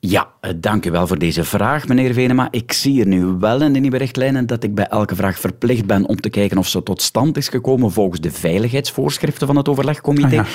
Ja, 0.06 0.28
eh, 0.40 0.50
dank 0.56 0.86
u 0.86 0.90
wel 0.90 1.06
voor 1.06 1.18
deze 1.18 1.44
vraag, 1.44 1.88
meneer 1.88 2.12
Venema. 2.12 2.48
Ik 2.50 2.72
zie 2.72 2.92
hier 2.92 3.06
nu 3.06 3.24
wel 3.24 3.62
in 3.62 3.72
de 3.72 3.78
nieuwe 3.78 3.96
richtlijnen 3.96 4.46
dat 4.46 4.64
ik 4.64 4.74
bij 4.74 4.86
elke 4.86 5.14
vraag 5.14 5.38
verplicht 5.38 5.86
ben 5.86 6.06
om 6.06 6.20
te 6.20 6.28
kijken 6.28 6.58
of 6.58 6.68
ze 6.68 6.82
tot 6.82 7.02
stand 7.02 7.36
is 7.36 7.48
gekomen 7.48 7.92
volgens 7.92 8.20
de 8.20 8.30
veiligheidsvoorschriften 8.30 9.46
van 9.46 9.56
het 9.56 9.68
overlegcomité. 9.68 10.38
Ah, 10.38 10.46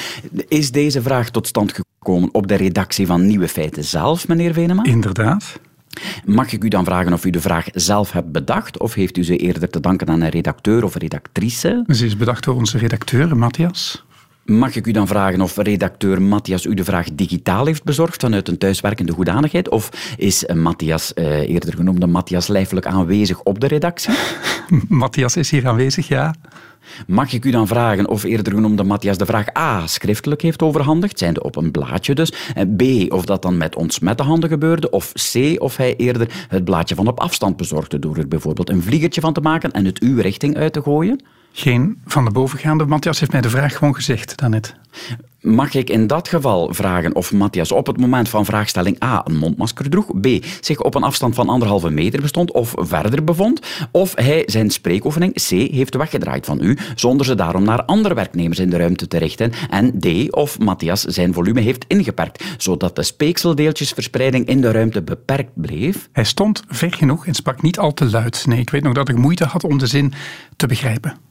is 0.48 0.72
deze 0.72 1.02
vraag 1.02 1.30
tot 1.30 1.48
stand 1.48 1.74
gekomen 1.74 2.34
op 2.34 2.48
de 2.48 2.56
redactie 2.56 3.06
van 3.06 3.26
Nieuwe 3.26 3.48
Feiten 3.48 3.84
zelf, 3.84 4.28
meneer 4.28 4.54
Venema? 4.54 4.84
Inderdaad. 4.84 5.60
Mag 6.26 6.52
ik 6.52 6.64
u 6.64 6.68
dan 6.68 6.86
vragen 6.86 7.14
of 7.14 7.26
u 7.26 7.30
de 7.30 7.42
vraag 7.42 7.68
zelf 7.74 8.12
hebt 8.12 8.32
bedacht 8.32 8.80
of 8.80 8.94
heeft 8.94 9.18
u 9.18 9.24
ze 9.24 9.38
eerder 9.38 9.70
te 9.70 9.80
danken 9.80 10.08
aan 10.08 10.22
een 10.22 10.30
redacteur 10.30 10.84
of 10.84 10.96
redactrice? 10.96 11.84
Ze 11.88 12.06
is 12.06 12.18
bedacht 12.18 12.44
door 12.44 12.56
onze 12.56 12.78
redacteur, 12.78 13.38
Matthias. 13.38 14.08
Mag 14.50 14.76
ik 14.76 14.88
u 14.88 14.92
dan 14.92 15.08
vragen 15.08 15.42
of 15.42 15.58
redacteur 15.58 16.22
Matthias 16.22 16.66
u 16.66 16.74
de 16.74 16.84
vraag 16.84 17.08
digitaal 17.14 17.66
heeft 17.66 17.84
bezorgd 17.84 18.22
vanuit 18.22 18.48
een 18.48 18.58
thuiswerkende 18.58 19.12
hoedanigheid? 19.12 19.70
Of 19.70 19.90
is 20.18 20.46
Matthias, 20.54 21.14
eh, 21.14 21.50
eerder 21.50 21.76
genoemde 21.76 22.08
Matthias, 22.08 22.48
lijfelijk 22.48 22.86
aanwezig 22.86 23.42
op 23.42 23.60
de 23.60 23.68
redactie? 23.68 24.14
Matthias 24.88 25.38
is 25.38 25.52
hier 25.52 25.68
aanwezig, 25.68 26.08
ja. 26.08 26.36
Mag 27.08 27.34
ik 27.34 27.46
u 27.46 27.52
dan 27.52 27.68
vragen 27.68 28.08
of 28.08 28.24
eerder 28.24 28.54
genoemde 28.54 28.84
Matthias 28.84 29.18
de 29.18 29.26
vraag 29.26 29.58
A 29.58 29.88
schriftelijk 29.88 30.42
heeft 30.42 30.62
overhandigd, 30.62 31.20
zijnde 31.20 31.44
op 31.44 31.56
een 31.56 31.72
blaadje 31.72 32.16
dus, 32.16 32.34
en 32.54 32.76
B 32.76 32.84
of 33.14 33.26
dat 33.26 33.42
dan 33.42 33.58
met 33.58 33.76
ons 33.76 34.00
met 34.00 34.18
de 34.18 34.24
handen 34.24 34.50
gebeurde, 34.50 34.90
of 34.90 35.12
C 35.32 35.56
of 35.58 35.78
hij 35.78 35.96
eerder 35.96 36.46
het 36.48 36.64
blaadje 36.64 36.96
van 36.96 37.08
op 37.08 37.20
afstand 37.20 37.58
bezorgde 37.58 38.00
door 38.00 38.18
er 38.18 38.28
bijvoorbeeld 38.28 38.70
een 38.70 38.84
vliegertje 38.84 39.22
van 39.22 39.34
te 39.34 39.42
maken 39.42 39.72
en 39.72 39.86
het 39.86 40.00
uw 40.00 40.22
richting 40.22 40.58
uit 40.58 40.74
te 40.74 40.82
gooien? 40.82 41.22
Geen 41.60 42.02
van 42.06 42.26
de 42.26 42.32
bovengaande. 42.32 42.86
Matthias 42.86 43.20
heeft 43.20 43.32
mij 43.32 43.42
de 43.42 43.50
vraag 43.50 43.78
gewoon 43.78 43.96
gezegd 43.96 44.38
daarnet. 44.38 44.76
Mag 45.42 45.74
ik 45.74 45.90
in 45.90 46.08
dat 46.08 46.28
geval 46.28 46.74
vragen 46.74 47.16
of 47.16 47.34
Matthias 47.34 47.72
op 47.72 47.88
het 47.88 47.98
moment 47.98 48.30
van 48.30 48.46
vraagstelling 48.46 49.04
A 49.04 49.22
een 49.26 49.38
mondmasker 49.38 49.90
droeg, 49.90 50.20
B 50.20 50.28
zich 50.60 50.82
op 50.82 50.96
een 50.96 51.04
afstand 51.04 51.36
van 51.36 51.50
anderhalve 51.50 51.90
meter 51.90 52.22
bestond 52.22 52.52
of 52.52 52.74
verder 52.78 53.24
bevond, 53.24 53.62
of 53.92 54.16
hij 54.16 54.44
zijn 54.46 54.70
spreekoefening 54.70 55.34
C 55.34 55.50
heeft 55.50 55.96
weggedraaid 55.96 56.46
van 56.46 56.64
u, 56.64 56.78
zonder 56.96 57.26
ze 57.26 57.36
daarom 57.36 57.64
naar 57.64 57.84
andere 57.84 58.14
werknemers 58.14 58.60
in 58.60 58.70
de 58.70 58.78
ruimte 58.78 59.08
te 59.08 59.18
richten, 59.18 59.52
en 59.70 60.00
D 60.00 60.36
of 60.36 60.60
Matthias 60.60 61.02
zijn 61.02 61.34
volume 61.34 61.62
heeft 61.62 61.86
ingeperkt, 61.88 62.44
zodat 62.58 62.96
de 62.96 63.04
speekseldeeltjesverspreiding 63.04 64.48
in 64.48 64.62
de 64.62 64.72
ruimte 64.72 65.02
beperkt 65.02 65.52
bleef. 65.54 66.10
Hij 66.12 66.24
stond 66.24 66.64
ver 66.68 66.94
genoeg 66.94 67.26
en 67.26 67.34
sprak 67.34 67.62
niet 67.62 67.80
al 67.80 67.94
te 67.94 68.10
luid. 68.10 68.46
Nee, 68.48 68.60
ik 68.60 68.70
weet 68.70 68.84
nog 68.84 68.94
dat 68.94 69.10
ik 69.10 69.18
moeite 69.18 69.46
had 69.46 69.64
om 69.64 69.78
de 69.78 69.88
zin 69.88 70.14
te 70.56 70.68
begrijpen. 70.68 71.28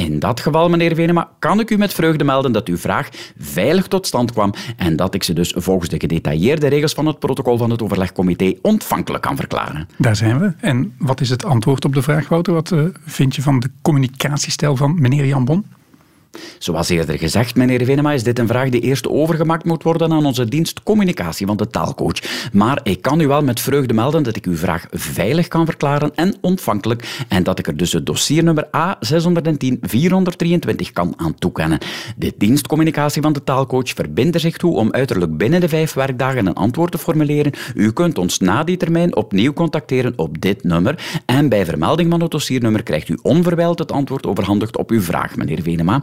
In 0.00 0.18
dat 0.18 0.40
geval, 0.40 0.68
meneer 0.68 0.94
Venema, 0.94 1.30
kan 1.38 1.60
ik 1.60 1.70
u 1.70 1.76
met 1.76 1.94
vreugde 1.94 2.24
melden 2.24 2.52
dat 2.52 2.68
uw 2.68 2.76
vraag 2.76 3.08
veilig 3.38 3.86
tot 3.86 4.06
stand 4.06 4.32
kwam 4.32 4.54
en 4.76 4.96
dat 4.96 5.14
ik 5.14 5.22
ze 5.22 5.32
dus 5.32 5.54
volgens 5.56 5.88
de 5.88 6.00
gedetailleerde 6.00 6.66
regels 6.66 6.92
van 6.92 7.06
het 7.06 7.18
protocol 7.18 7.56
van 7.58 7.70
het 7.70 7.82
overlegcomité 7.82 8.54
ontvankelijk 8.62 9.22
kan 9.22 9.36
verklaren. 9.36 9.88
Daar 9.96 10.16
zijn 10.16 10.38
we. 10.38 10.52
En 10.60 10.94
wat 10.98 11.20
is 11.20 11.30
het 11.30 11.44
antwoord 11.44 11.84
op 11.84 11.94
de 11.94 12.02
vraag, 12.02 12.28
Wouter? 12.28 12.52
Wat 12.52 12.70
uh, 12.70 12.84
vind 13.06 13.36
je 13.36 13.42
van 13.42 13.60
de 13.60 13.70
communicatiestijl 13.82 14.76
van 14.76 15.00
meneer 15.00 15.26
Jan 15.26 15.44
Bon? 15.44 15.64
Zoals 16.58 16.88
eerder 16.88 17.18
gezegd, 17.18 17.56
meneer 17.56 17.84
Venema, 17.84 18.12
is 18.12 18.22
dit 18.22 18.38
een 18.38 18.46
vraag 18.46 18.68
die 18.68 18.80
eerst 18.80 19.08
overgemaakt 19.08 19.64
moet 19.64 19.82
worden 19.82 20.12
aan 20.12 20.26
onze 20.26 20.48
dienst 20.48 20.82
communicatie 20.82 21.46
van 21.46 21.56
de 21.56 21.66
taalcoach. 21.66 22.48
Maar 22.52 22.80
ik 22.82 23.02
kan 23.02 23.20
u 23.20 23.26
wel 23.26 23.42
met 23.42 23.60
vreugde 23.60 23.94
melden 23.94 24.22
dat 24.22 24.36
ik 24.36 24.46
uw 24.46 24.56
vraag 24.56 24.86
veilig 24.90 25.48
kan 25.48 25.64
verklaren 25.64 26.14
en 26.14 26.34
ontvankelijk 26.40 27.24
en 27.28 27.42
dat 27.42 27.58
ik 27.58 27.66
er 27.66 27.76
dus 27.76 27.92
het 27.92 28.06
dossiernummer 28.06 28.66
A610-423 28.66 28.70
kan 30.92 31.14
aan 31.16 31.34
toekennen. 31.34 31.78
De 32.16 32.34
dienst 32.38 32.66
communicatie 32.66 33.22
van 33.22 33.32
de 33.32 33.44
taalcoach 33.44 33.88
verbindt 33.88 34.34
er 34.34 34.40
zich 34.40 34.56
toe 34.56 34.76
om 34.76 34.92
uiterlijk 34.92 35.36
binnen 35.36 35.60
de 35.60 35.68
vijf 35.68 35.92
werkdagen 35.92 36.46
een 36.46 36.54
antwoord 36.54 36.92
te 36.92 36.98
formuleren. 36.98 37.52
U 37.74 37.92
kunt 37.92 38.18
ons 38.18 38.38
na 38.38 38.64
die 38.64 38.76
termijn 38.76 39.16
opnieuw 39.16 39.52
contacteren 39.52 40.12
op 40.16 40.40
dit 40.40 40.64
nummer 40.64 41.22
en 41.26 41.48
bij 41.48 41.64
vermelding 41.64 42.10
van 42.10 42.20
het 42.20 42.30
dossiernummer 42.30 42.82
krijgt 42.82 43.08
u 43.08 43.18
onverwijld 43.22 43.78
het 43.78 43.92
antwoord 43.92 44.26
overhandigd 44.26 44.76
op 44.76 44.90
uw 44.90 45.00
vraag, 45.00 45.36
meneer 45.36 45.62
Venema. 45.62 46.02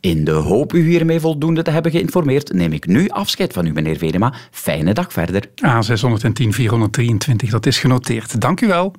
In 0.00 0.24
de 0.24 0.30
hoop 0.30 0.72
u 0.72 0.88
hiermee 0.88 1.20
voldoende 1.20 1.62
te 1.62 1.70
hebben 1.70 1.92
geïnformeerd, 1.92 2.52
neem 2.52 2.72
ik 2.72 2.86
nu 2.86 3.08
afscheid 3.08 3.52
van 3.52 3.66
u, 3.66 3.72
meneer 3.72 3.96
Vedema. 3.96 4.34
Fijne 4.50 4.94
dag 4.94 5.12
verder. 5.12 5.44
A610 5.46 6.48
423, 6.48 7.50
dat 7.50 7.66
is 7.66 7.78
genoteerd. 7.78 8.40
Dank 8.40 8.60
u 8.60 8.66
wel. 8.66 8.92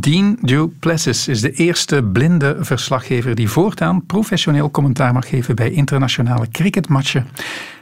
Dean 0.00 0.38
Duplessis 0.40 1.28
is 1.28 1.40
de 1.40 1.50
eerste 1.50 2.02
blinde 2.02 2.56
verslaggever 2.60 3.34
die 3.34 3.48
voortaan 3.48 4.06
professioneel 4.06 4.70
commentaar 4.70 5.12
mag 5.12 5.28
geven 5.28 5.54
bij 5.54 5.70
internationale 5.70 6.48
cricketmatchen. 6.48 7.26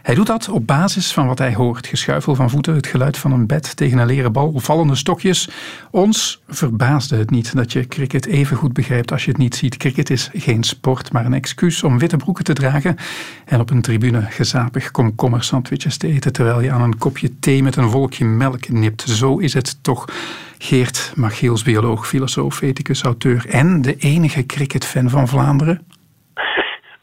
Hij 0.03 0.15
doet 0.15 0.27
dat 0.27 0.49
op 0.49 0.67
basis 0.67 1.13
van 1.13 1.27
wat 1.27 1.39
hij 1.39 1.55
hoort. 1.55 1.87
Geschuifel 1.87 2.35
van 2.35 2.51
voeten, 2.51 2.75
het 2.75 2.87
geluid 2.87 3.19
van 3.19 3.33
een 3.33 3.47
bed 3.47 3.77
tegen 3.77 3.99
een 3.99 4.07
leren 4.07 4.33
bal, 4.33 4.53
vallende 4.57 4.95
stokjes. 4.95 5.49
Ons 5.91 6.43
verbaasde 6.49 7.17
het 7.17 7.31
niet 7.31 7.57
dat 7.57 7.73
je 7.73 7.87
cricket 7.87 8.27
even 8.27 8.57
goed 8.57 8.73
begrijpt 8.73 9.13
als 9.13 9.25
je 9.25 9.31
het 9.31 9.41
niet 9.41 9.55
ziet. 9.55 9.77
Cricket 9.77 10.11
is 10.11 10.31
geen 10.33 10.63
sport, 10.63 11.13
maar 11.13 11.27
een 11.27 11.35
excuus 11.35 11.83
om 11.83 11.99
witte 11.99 12.17
broeken 12.17 12.45
te 12.45 12.53
dragen 12.53 12.97
en 13.45 13.61
op 13.61 13.71
een 13.71 13.83
tribune 13.83 14.23
gezapig 14.23 14.91
komkommersandwiches 14.91 15.97
te 15.97 16.07
eten 16.07 16.33
terwijl 16.33 16.61
je 16.61 16.71
aan 16.71 16.83
een 16.83 16.99
kopje 16.99 17.39
thee 17.39 17.63
met 17.63 17.77
een 17.77 17.89
wolkje 17.89 18.25
melk 18.25 18.69
nipt. 18.69 19.03
Zo 19.09 19.39
is 19.39 19.55
het 19.55 19.79
toch. 19.83 20.05
Geert 20.63 21.13
Machiels, 21.17 21.63
bioloog, 21.65 22.07
filosoof, 22.07 22.63
ethicus, 22.63 23.03
auteur 23.03 23.45
en 23.49 23.83
de 23.83 23.95
enige 23.99 24.47
cricketfan 24.47 25.09
van 25.09 25.29
Vlaanderen. 25.29 25.79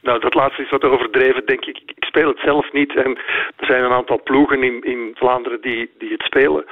Nou, 0.02 0.20
dat 0.20 0.34
laatste 0.34 0.62
is 0.64 0.70
wat 0.70 0.84
overdreven, 0.84 1.46
denk 1.46 1.66
ik. 1.66 1.80
Speel 2.08 2.28
het 2.28 2.40
zelf 2.40 2.72
niet 2.72 2.96
en 2.96 3.18
er 3.56 3.66
zijn 3.66 3.84
een 3.84 3.98
aantal 4.00 4.22
ploegen 4.24 4.64
in, 4.64 4.84
in 4.84 5.12
Vlaanderen 5.16 5.62
die, 5.62 5.92
die 5.98 6.12
het 6.12 6.22
spelen. 6.22 6.66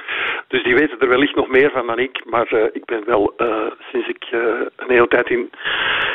Dus 0.48 0.62
die 0.62 0.74
weten 0.74 1.00
er 1.00 1.08
wellicht 1.08 1.34
nog 1.34 1.48
meer 1.48 1.70
van 1.70 1.86
dan 1.86 1.98
ik. 1.98 2.24
Maar 2.24 2.48
uh, 2.52 2.64
ik 2.72 2.84
ben 2.84 3.02
wel, 3.06 3.34
uh, 3.38 3.46
sinds 3.92 4.08
ik 4.08 4.24
uh, 4.30 4.40
een 4.76 4.90
hele 4.90 5.08
tijd 5.08 5.30
in 5.30 5.50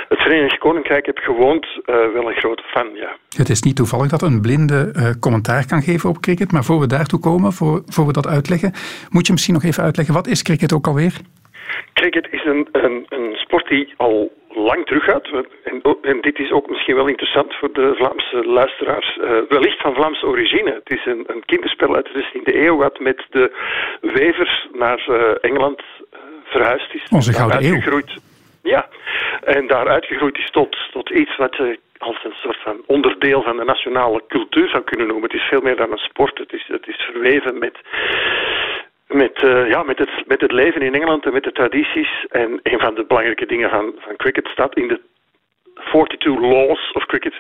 het 0.09 0.21
Verenigd 0.21 0.57
Koninkrijk 0.57 1.05
heb 1.05 1.17
gewoond, 1.17 1.67
wel 1.85 2.29
een 2.29 2.41
grote 2.43 2.63
fan, 2.63 2.89
ja. 2.93 3.15
Het 3.37 3.49
is 3.49 3.61
niet 3.61 3.75
toevallig 3.75 4.09
dat 4.09 4.21
een 4.21 4.41
blinde 4.41 4.91
commentaar 5.19 5.65
kan 5.67 5.81
geven 5.81 6.09
op 6.09 6.21
cricket. 6.21 6.51
Maar 6.51 6.63
voor 6.63 6.79
we 6.79 6.87
daartoe 6.87 7.19
komen, 7.19 7.51
voor, 7.51 7.81
voor 7.85 8.05
we 8.05 8.13
dat 8.13 8.27
uitleggen, 8.27 8.73
moet 9.09 9.25
je 9.25 9.31
misschien 9.31 9.53
nog 9.53 9.63
even 9.63 9.83
uitleggen, 9.83 10.13
wat 10.13 10.27
is 10.27 10.41
cricket 10.41 10.73
ook 10.73 10.87
alweer? 10.87 11.13
Cricket 11.93 12.27
is 12.31 12.45
een, 12.45 12.67
een, 12.71 13.05
een 13.09 13.35
sport 13.35 13.67
die 13.67 13.93
al 13.97 14.31
lang 14.53 14.85
teruggaat. 14.85 15.27
En, 15.63 15.81
en, 16.01 16.21
dit 16.21 16.39
is 16.39 16.51
ook 16.51 16.69
misschien 16.69 16.95
wel 16.95 17.07
interessant 17.07 17.55
voor 17.55 17.71
de 17.71 17.93
Vlaamse 17.95 18.45
luisteraars. 18.45 19.17
Uh, 19.17 19.29
wellicht 19.49 19.81
van 19.81 19.93
Vlaamse 19.93 20.25
origine. 20.25 20.73
Het 20.83 20.97
is 20.97 21.05
een, 21.05 21.23
een 21.27 21.45
kinderspel 21.45 21.95
uit 21.95 22.09
de 22.13 22.23
16e 22.23 22.55
eeuw 22.55 22.77
wat 22.77 22.99
met 22.99 23.25
de 23.29 23.51
wevers 24.01 24.67
naar 24.73 25.05
uh, 25.09 25.31
Engeland 25.41 25.81
uh, 25.81 26.19
verhuisd 26.43 26.93
is. 26.93 27.07
Onze 27.09 27.33
gouden 27.33 27.63
eeuw. 27.63 28.01
Ja, 28.63 28.87
en 29.43 29.67
daar 29.67 29.87
uitgegroeid 29.87 30.37
is 30.37 30.51
tot, 30.51 30.77
tot 30.91 31.09
iets 31.09 31.37
wat 31.37 31.55
je 31.55 31.79
als 31.97 32.23
een 32.23 32.35
soort 32.41 32.61
van 32.63 32.81
onderdeel 32.85 33.41
van 33.41 33.57
de 33.57 33.63
nationale 33.63 34.23
cultuur 34.27 34.69
zou 34.69 34.83
kunnen 34.83 35.07
noemen. 35.07 35.29
Het 35.29 35.39
is 35.39 35.47
veel 35.47 35.61
meer 35.61 35.75
dan 35.75 35.91
een 35.91 35.97
sport. 35.97 36.37
Het 36.37 36.53
is, 36.53 36.65
het 36.67 36.87
is 36.87 37.09
verweven 37.11 37.59
met 37.59 37.77
met, 39.13 39.41
uh, 39.41 39.69
ja, 39.69 39.83
met, 39.83 39.97
het, 39.97 40.23
met 40.27 40.41
het 40.41 40.51
leven 40.51 40.81
in 40.81 40.93
Engeland 40.93 41.25
en 41.25 41.33
met 41.33 41.43
de 41.43 41.51
tradities. 41.51 42.25
En 42.29 42.59
een 42.63 42.79
van 42.79 42.95
de 42.95 43.05
belangrijke 43.07 43.45
dingen 43.45 43.69
van, 43.69 43.93
van 43.97 44.15
cricket 44.15 44.47
staat 44.47 44.75
in 44.75 44.87
de 44.87 44.99
42 45.73 46.39
Laws 46.39 46.91
of 46.93 47.05
Cricket, 47.05 47.33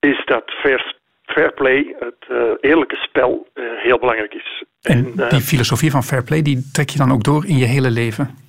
is 0.00 0.22
dat 0.24 0.50
fair, 0.50 0.94
fair 1.24 1.52
play, 1.52 1.94
het 1.98 2.24
uh, 2.30 2.38
eerlijke 2.60 2.96
spel, 2.96 3.46
uh, 3.54 3.64
heel 3.76 3.98
belangrijk 3.98 4.34
is. 4.34 4.64
En, 4.82 5.12
en 5.16 5.28
die 5.28 5.40
filosofie 5.40 5.90
van 5.90 6.02
fair 6.02 6.24
play, 6.24 6.42
die 6.42 6.70
trek 6.72 6.90
je 6.90 6.98
dan 6.98 7.12
ook 7.12 7.24
door 7.24 7.46
in 7.46 7.56
je 7.56 7.64
hele 7.64 7.90
leven? 7.90 8.47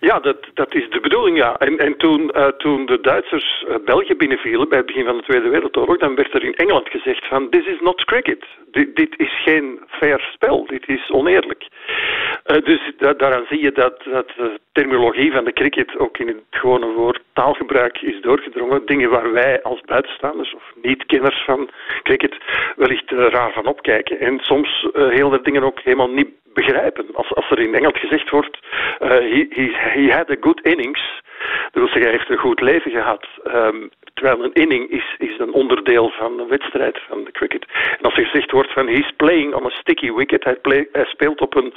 Ja, 0.00 0.20
dat, 0.20 0.36
dat 0.54 0.74
is 0.74 0.90
de 0.90 1.00
bedoeling, 1.00 1.36
ja. 1.36 1.56
En, 1.56 1.78
en 1.78 1.96
toen, 1.96 2.30
uh, 2.36 2.46
toen 2.46 2.86
de 2.86 3.00
Duitsers 3.00 3.64
uh, 3.68 3.74
België 3.84 4.14
binnenvielen 4.14 4.68
bij 4.68 4.78
het 4.78 4.86
begin 4.86 5.04
van 5.04 5.16
de 5.16 5.22
Tweede 5.22 5.48
Wereldoorlog, 5.48 5.98
dan 5.98 6.14
werd 6.14 6.34
er 6.34 6.44
in 6.44 6.54
Engeland 6.54 6.88
gezegd 6.88 7.26
van, 7.26 7.50
this 7.50 7.66
is 7.66 7.80
not 7.80 8.04
cricket. 8.04 8.44
Dit 8.70 9.14
is 9.16 9.42
geen 9.42 9.80
fair 9.88 10.28
spel, 10.32 10.66
dit 10.66 10.88
is 10.88 11.10
oneerlijk. 11.10 11.68
Uh, 12.50 12.64
dus 12.64 12.92
da 12.98 13.12
daaraan 13.12 13.46
zie 13.48 13.62
je 13.62 13.72
dat, 13.72 14.02
dat 14.04 14.28
de 14.36 14.60
terminologie 14.72 15.32
van 15.32 15.44
de 15.44 15.52
cricket 15.52 15.98
ook 15.98 16.18
in 16.18 16.26
het 16.26 16.36
gewone 16.50 16.86
woord 16.86 17.20
taalgebruik 17.32 18.00
is 18.02 18.20
doorgedrongen. 18.20 18.86
Dingen 18.86 19.10
waar 19.10 19.32
wij 19.32 19.62
als 19.62 19.80
buitenstaanders 19.80 20.54
of 20.54 20.62
niet-kenners 20.82 21.44
van 21.44 21.70
cricket 22.02 22.36
wellicht 22.76 23.10
raar 23.10 23.52
van 23.52 23.66
opkijken. 23.66 24.20
En 24.20 24.38
soms 24.40 24.88
heel 24.92 25.28
de 25.28 25.40
dingen 25.42 25.62
ook 25.62 25.80
helemaal 25.80 26.10
niet 26.10 26.28
begrijpen. 26.54 27.06
Als, 27.12 27.34
als 27.34 27.50
er 27.50 27.58
in 27.58 27.74
Engeland 27.74 27.98
gezegd 27.98 28.30
wordt, 28.30 28.58
he, 28.98 29.46
he, 29.50 29.68
he, 29.72 30.10
had 30.10 30.30
a 30.30 30.36
good 30.40 30.60
innings, 30.60 31.20
zeggen, 31.72 32.02
hij 32.02 32.10
heeft 32.10 32.30
een 32.30 32.38
goed 32.38 32.60
leven 32.60 32.90
gehad. 32.90 33.26
Um, 33.54 33.90
terwijl 34.14 34.44
een 34.44 34.52
inning 34.52 34.90
is, 34.90 35.14
is 35.18 35.38
een 35.38 35.52
onderdeel 35.52 36.08
van 36.08 36.40
een 36.40 36.48
wedstrijd 36.48 36.98
van 37.08 37.24
de 37.24 37.32
cricket. 37.32 37.64
En 37.98 38.02
als 38.02 38.16
er 38.16 38.24
gezegd 38.24 38.50
wordt 38.50 38.72
van, 38.72 38.86
he's 38.86 39.12
playing 39.16 39.54
on 39.54 39.66
a 39.66 39.70
sticky 39.70 40.12
wicket, 40.12 40.44
hij, 40.44 40.86
speelt 41.04 41.40
op 41.40 41.56
een 41.56 41.74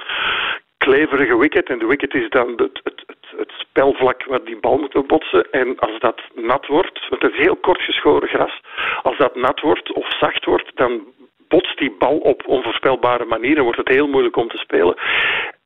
kleverige 0.78 1.38
wicket. 1.38 1.70
En 1.70 1.80
de 1.80 1.86
wicket 1.86 2.14
is 2.14 2.30
dan 2.30 2.48
het, 2.48 2.80
het, 2.84 3.04
het, 3.06 3.26
het, 3.38 3.52
spelvlak 3.58 4.24
waar 4.24 4.44
die 4.44 4.60
bal 4.60 4.78
moet 4.78 5.08
botsen. 5.08 5.52
En 5.52 5.80
als 5.80 6.00
dat 6.00 6.22
nat 6.34 6.68
wordt, 6.68 7.10
want 7.10 7.22
het 7.22 7.32
is 7.32 7.40
heel 7.40 7.56
kort 7.56 7.82
geschoren 7.82 8.28
gras, 8.28 8.62
als 9.02 9.18
dat 9.18 9.36
nat 9.36 9.60
wordt 9.60 9.92
of 9.94 10.18
zacht 10.20 10.46
wordt, 10.46 10.72
dan 10.76 11.02
botst 11.48 11.78
die 11.78 11.96
bal 12.00 12.18
op 12.18 12.48
onvoorspelbare 12.48 13.26
manieren, 13.26 13.64
wordt 13.64 13.78
het 13.78 13.88
heel 13.88 14.08
moeilijk 14.08 14.36
om 14.36 14.48
te 14.48 14.58
spelen. 14.58 14.96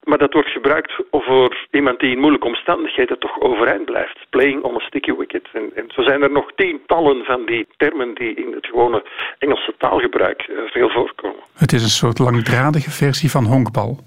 Maar 0.05 0.17
dat 0.17 0.33
wordt 0.33 0.49
gebruikt 0.49 0.93
voor 1.11 1.67
iemand 1.71 1.99
die 1.99 2.11
in 2.11 2.19
moeilijke 2.19 2.47
omstandigheden 2.47 3.19
toch 3.19 3.41
overeind 3.41 3.85
blijft. 3.85 4.17
Playing 4.29 4.63
on 4.63 4.75
a 4.75 4.79
sticky 4.79 5.13
wicket. 5.15 5.47
En, 5.53 5.71
en 5.75 5.85
zo 5.87 6.01
zijn 6.01 6.21
er 6.21 6.31
nog 6.31 6.51
tientallen 6.55 7.23
van 7.23 7.45
die 7.45 7.67
termen 7.77 8.13
die 8.13 8.33
in 8.33 8.53
het 8.53 8.65
gewone 8.65 9.03
Engelse 9.37 9.73
taalgebruik 9.77 10.47
uh, 10.47 10.57
veel 10.65 10.89
voorkomen. 10.89 11.43
Het 11.55 11.71
is 11.71 11.83
een 11.83 11.89
soort 11.89 12.19
langdradige 12.19 12.91
versie 12.91 13.31
van 13.31 13.45
honkbal. 13.45 13.99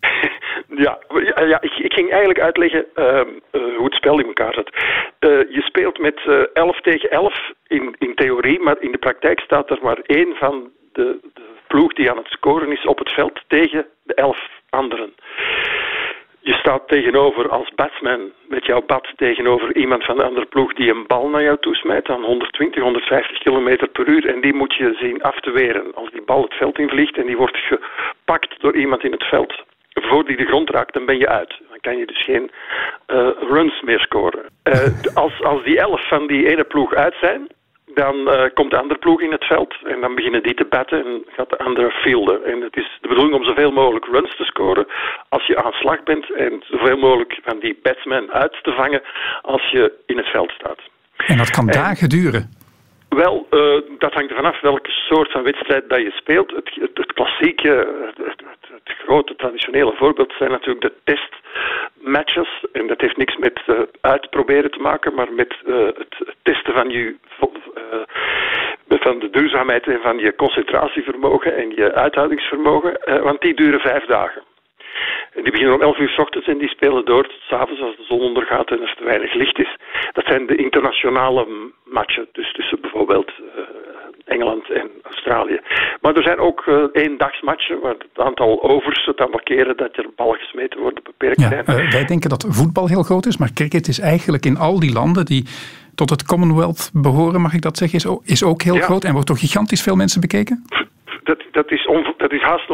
Ja, 0.76 0.98
ja 1.46 1.60
ik, 1.60 1.72
ik, 1.72 1.92
ging 1.92 2.10
eigenlijk 2.10 2.40
uitleggen 2.40 2.84
uh, 2.94 3.04
uh, 3.04 3.76
hoe 3.76 3.84
het 3.84 3.94
spel 3.94 4.18
in 4.18 4.26
elkaar 4.26 4.54
zit. 4.54 4.70
Uh, 5.20 5.54
je 5.54 5.62
speelt 5.62 5.98
met 5.98 6.20
11 6.52 6.80
tegen 6.80 7.10
11 7.10 7.34
in, 7.66 7.94
in 7.98 8.14
theorie, 8.14 8.60
maar 8.60 8.76
in 8.80 8.92
de 8.92 8.98
praktijk 8.98 9.40
staat 9.40 9.70
er 9.70 9.78
maar 9.82 9.98
één 9.98 10.34
van 10.34 10.70
de, 10.92 11.18
de 11.34 11.42
ploeg 11.66 11.92
die 11.92 12.10
aan 12.10 12.16
het 12.16 12.26
scoren 12.26 12.72
is 12.72 12.86
op 12.86 12.98
het 12.98 13.12
veld 13.12 13.40
tegen 13.46 13.86
de 14.02 14.14
elf 14.14 14.38
anderen. 14.70 15.14
Je 16.40 16.52
staat 16.52 16.88
tegenover 16.88 17.48
als 17.48 17.70
batsman 17.74 18.32
met 18.48 18.66
jouw 18.66 18.82
bat 18.86 19.12
tegenover 19.16 19.76
iemand 19.76 20.04
van 20.04 20.16
de 20.16 20.22
andere 20.22 20.46
ploeg 20.46 20.72
die 20.72 20.90
een 20.90 21.06
bal 21.06 21.28
naar 21.28 21.42
jou 21.42 21.56
toesmijt 21.60 22.08
aan 22.08 22.22
120, 22.22 22.82
150 22.82 23.38
km 23.38 23.86
per 23.92 24.08
uur. 24.08 24.26
En 24.26 24.40
die 24.40 24.54
moet 24.54 24.74
je 24.74 24.96
zien 25.00 25.22
af 25.22 25.40
te 25.40 25.50
weren. 25.50 25.94
Als 25.94 26.10
die 26.10 26.22
bal 26.22 26.42
het 26.42 26.54
veld 26.54 26.78
invliegt 26.78 27.16
en 27.16 27.26
die 27.26 27.36
wordt 27.36 27.56
gepakt 27.56 28.60
door 28.60 28.76
iemand 28.76 29.04
in 29.04 29.12
het 29.12 29.24
veld, 29.24 29.64
voor 29.92 30.24
die 30.24 30.36
de 30.36 30.46
grond 30.46 30.70
raakt, 30.70 30.94
dan 30.94 31.06
ben 31.06 31.18
je 31.18 31.28
uit. 31.28 31.60
Dan 31.68 31.80
kan 31.80 31.96
je 31.96 32.06
dus 32.06 32.24
geen 32.24 32.50
uh, 33.06 33.28
runs 33.48 33.82
meer 33.82 34.00
scoren. 34.00 34.44
Uh, 34.64 35.14
als, 35.14 35.42
als 35.42 35.64
die 35.64 35.78
elf 35.78 36.08
van 36.08 36.26
die 36.26 36.48
ene 36.48 36.64
ploeg 36.64 36.94
uit 36.94 37.14
zijn, 37.20 37.48
dan 38.02 38.16
uh, 38.16 38.42
komt 38.54 38.70
de 38.70 38.78
andere 38.78 39.00
ploeg 39.00 39.20
in 39.20 39.32
het 39.32 39.44
veld 39.44 39.74
en 39.84 40.00
dan 40.00 40.14
beginnen 40.14 40.42
die 40.42 40.54
te 40.54 40.64
batten 40.64 41.04
en 41.04 41.24
gaat 41.36 41.50
de 41.50 41.58
andere 41.58 41.90
fielden. 41.90 42.44
En 42.44 42.60
het 42.60 42.76
is 42.76 42.98
de 43.00 43.08
bedoeling 43.08 43.34
om 43.34 43.44
zoveel 43.44 43.72
mogelijk 43.72 44.04
runs 44.04 44.36
te 44.36 44.44
scoren 44.44 44.86
als 45.28 45.46
je 45.46 45.62
aan 45.62 45.72
slag 45.72 46.02
bent 46.02 46.32
en 46.32 46.62
zoveel 46.70 46.96
mogelijk 46.96 47.38
van 47.42 47.58
die 47.58 47.78
batsmen 47.82 48.32
uit 48.32 48.58
te 48.62 48.72
vangen 48.72 49.02
als 49.42 49.70
je 49.70 49.92
in 50.06 50.16
het 50.16 50.26
veld 50.26 50.50
staat. 50.50 50.80
En 51.16 51.36
dat 51.36 51.50
kan 51.50 51.66
dagen 51.66 52.08
duren? 52.08 52.50
Wel, 53.08 53.46
uh, 53.50 53.80
dat 53.98 54.12
hangt 54.12 54.30
er 54.30 54.36
vanaf 54.36 54.60
welke 54.60 54.90
soort 54.90 55.30
van 55.30 55.42
wedstrijd 55.42 55.88
dat 55.88 56.00
je 56.00 56.10
speelt. 56.10 56.50
Het, 56.50 56.70
het, 56.74 56.90
het 56.94 57.12
klassieke, 57.12 57.72
het, 58.16 58.42
het, 58.84 58.96
grote 59.04 59.36
traditionele 59.36 59.94
voorbeeld 59.96 60.34
zijn 60.38 60.50
natuurlijk 60.50 60.80
de 60.80 60.94
testmatches. 61.04 62.64
En 62.72 62.86
dat 62.86 63.00
heeft 63.00 63.16
niks 63.16 63.36
met 63.36 63.60
uh, 63.66 63.80
uitproberen 64.00 64.70
te 64.70 64.78
maken, 64.78 65.14
maar 65.14 65.32
met 65.32 65.54
uh, 65.66 65.76
het 65.84 66.34
testen 66.42 66.72
van 66.72 66.90
je 66.90 67.16
van 69.06 69.18
de 69.18 69.30
duurzaamheid 69.30 69.86
en 69.86 70.00
van 70.02 70.18
je 70.18 70.34
concentratievermogen 70.34 71.56
en 71.56 71.68
je 71.70 71.92
uithoudingsvermogen, 71.92 72.92
want 73.22 73.40
die 73.40 73.54
duren 73.54 73.80
vijf 73.80 74.04
dagen. 74.04 74.42
Die 75.34 75.52
beginnen 75.52 75.74
om 75.74 75.82
11 75.82 75.98
uur 75.98 76.08
s 76.08 76.18
ochtends 76.18 76.48
en 76.48 76.58
die 76.58 76.68
spelen 76.68 77.04
door 77.04 77.22
tot 77.22 77.40
s 77.48 77.52
avonds 77.52 77.82
als 77.82 77.96
de 77.96 78.04
zon 78.04 78.20
ondergaat 78.20 78.70
en 78.70 78.80
er 78.82 78.94
te 78.98 79.04
weinig 79.04 79.34
licht 79.34 79.58
is. 79.58 79.76
Dat 80.12 80.24
zijn 80.26 80.46
de 80.46 80.56
internationale 80.56 81.46
matchen, 81.84 82.26
dus 82.32 82.52
tussen 82.52 82.80
bijvoorbeeld 82.80 83.30
uh, 83.38 83.46
Engeland 84.24 84.70
en 84.70 84.90
Australië. 85.02 85.60
Maar 86.00 86.14
er 86.16 86.22
zijn 86.22 86.38
ook 86.38 86.66
uh, 86.66 86.84
eendagsmatchen 86.92 87.80
waar 87.80 87.94
het 87.98 88.26
aantal 88.26 88.62
overs, 88.62 89.04
het 89.04 89.20
aantal 89.20 89.40
keren 89.42 89.76
dat 89.76 89.96
er 89.96 90.06
bal 90.16 90.32
gesmeten 90.32 90.80
wordt, 90.80 91.02
beperkt 91.02 91.40
ja, 91.40 91.48
zijn. 91.48 91.64
Uh, 91.68 91.90
wij 91.90 92.04
denken 92.04 92.30
dat 92.30 92.46
voetbal 92.48 92.88
heel 92.88 93.02
groot 93.02 93.26
is, 93.26 93.36
maar 93.36 93.52
cricket 93.52 93.88
is 93.88 94.00
eigenlijk 94.00 94.44
in 94.44 94.56
al 94.56 94.80
die 94.80 94.92
landen 94.92 95.24
die 95.24 95.46
tot 95.96 96.10
het 96.10 96.22
Commonwealth 96.24 96.90
behoren, 96.92 97.40
mag 97.40 97.54
ik 97.54 97.62
dat 97.62 97.76
zeggen, 97.76 97.98
is 97.98 98.06
ook, 98.06 98.20
is 98.24 98.42
ook 98.42 98.62
heel 98.62 98.74
Ja. 98.74 98.82
groot 98.82 99.04
en 99.04 99.12
wordt 99.12 99.26
door 99.28 99.38
gigantisch 99.38 99.82
veel 99.82 99.96
mensen 99.96 100.20
bekeken? 100.20 100.64
Dat, 101.26 101.42
dat, 101.50 101.70
is 101.70 101.88
dat 102.16 102.32
is 102.32 102.42
haast 102.42 102.70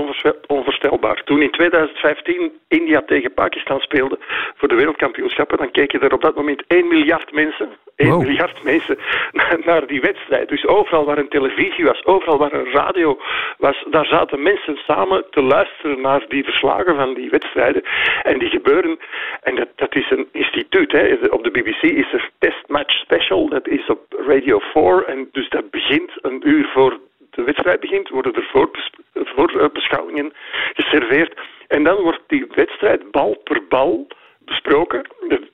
onvoorstelbaar. 0.47 1.23
Toen 1.25 1.43
in 1.43 1.51
2015 1.51 2.53
India 2.69 3.03
tegen 3.07 3.35
Pakistan 3.35 3.81
speelde 3.81 4.19
voor 4.57 4.69
de 4.69 4.75
wereldkampioenschappen, 4.75 5.59
dan 5.59 5.71
keken 5.71 6.01
er 6.01 6.12
op 6.12 6.23
dat 6.23 6.37
moment 6.37 6.65
1 6.67 6.88
miljard 6.88 7.33
mensen, 7.33 7.69
1 7.97 8.11
Wow. 8.11 8.23
miljard 8.23 8.62
mensen 8.62 8.99
naar, 9.38 9.59
naar 9.65 9.87
die 9.87 10.01
wedstrijd. 10.01 10.49
Dus 10.49 10.67
overal 10.67 11.05
waar 11.05 11.19
een 11.19 11.29
televisie 11.29 11.85
was, 11.85 12.05
overal 12.05 12.38
waar 12.38 12.53
een 12.53 12.71
radio 12.73 13.19
was, 13.59 13.85
daar 13.91 14.07
zaten 14.07 14.43
mensen 14.43 14.77
samen 14.77 15.25
te 15.31 15.43
luisteren 15.43 16.01
naar 16.01 16.25
die 16.29 16.45
verslagen 16.45 16.97
van 16.97 17.15
die 17.15 17.31
wedstrijden. 17.31 17.83
En 18.23 18.38
die 18.38 18.49
gebeuren, 18.49 18.99
en 19.43 19.55
dat, 19.55 19.69
dat 19.77 19.95
is 19.95 20.11
een 20.11 20.29
instituut, 20.33 20.93
hè. 20.93 21.15
op 21.31 21.45
de 21.45 21.51
BBC 21.51 21.83
is 21.83 22.12
er 22.12 22.31
Test 22.38 22.69
Match 22.69 22.95
Special, 22.95 23.49
dat 23.49 23.69
is 23.69 23.87
op 23.87 24.01
Radio 24.27 24.59
4, 24.59 25.05
en 25.07 25.29
dus 25.33 25.49
dat 25.49 25.71
begint 25.71 26.11
een 26.23 26.49
uur 26.49 26.67
voor 26.75 26.99
de 27.35 27.42
wedstrijd 27.42 27.81
begint, 27.81 28.09
worden 28.09 28.35
er 28.35 28.49
voorbes- 28.53 28.90
voorbeschouwingen 29.14 30.33
geserveerd. 30.73 31.40
En 31.68 31.85
dan 31.85 32.03
wordt 32.03 32.23
die 32.27 32.47
wedstrijd 32.55 33.11
bal 33.11 33.37
per 33.45 33.66
bal 33.68 34.07
besproken. 34.45 35.03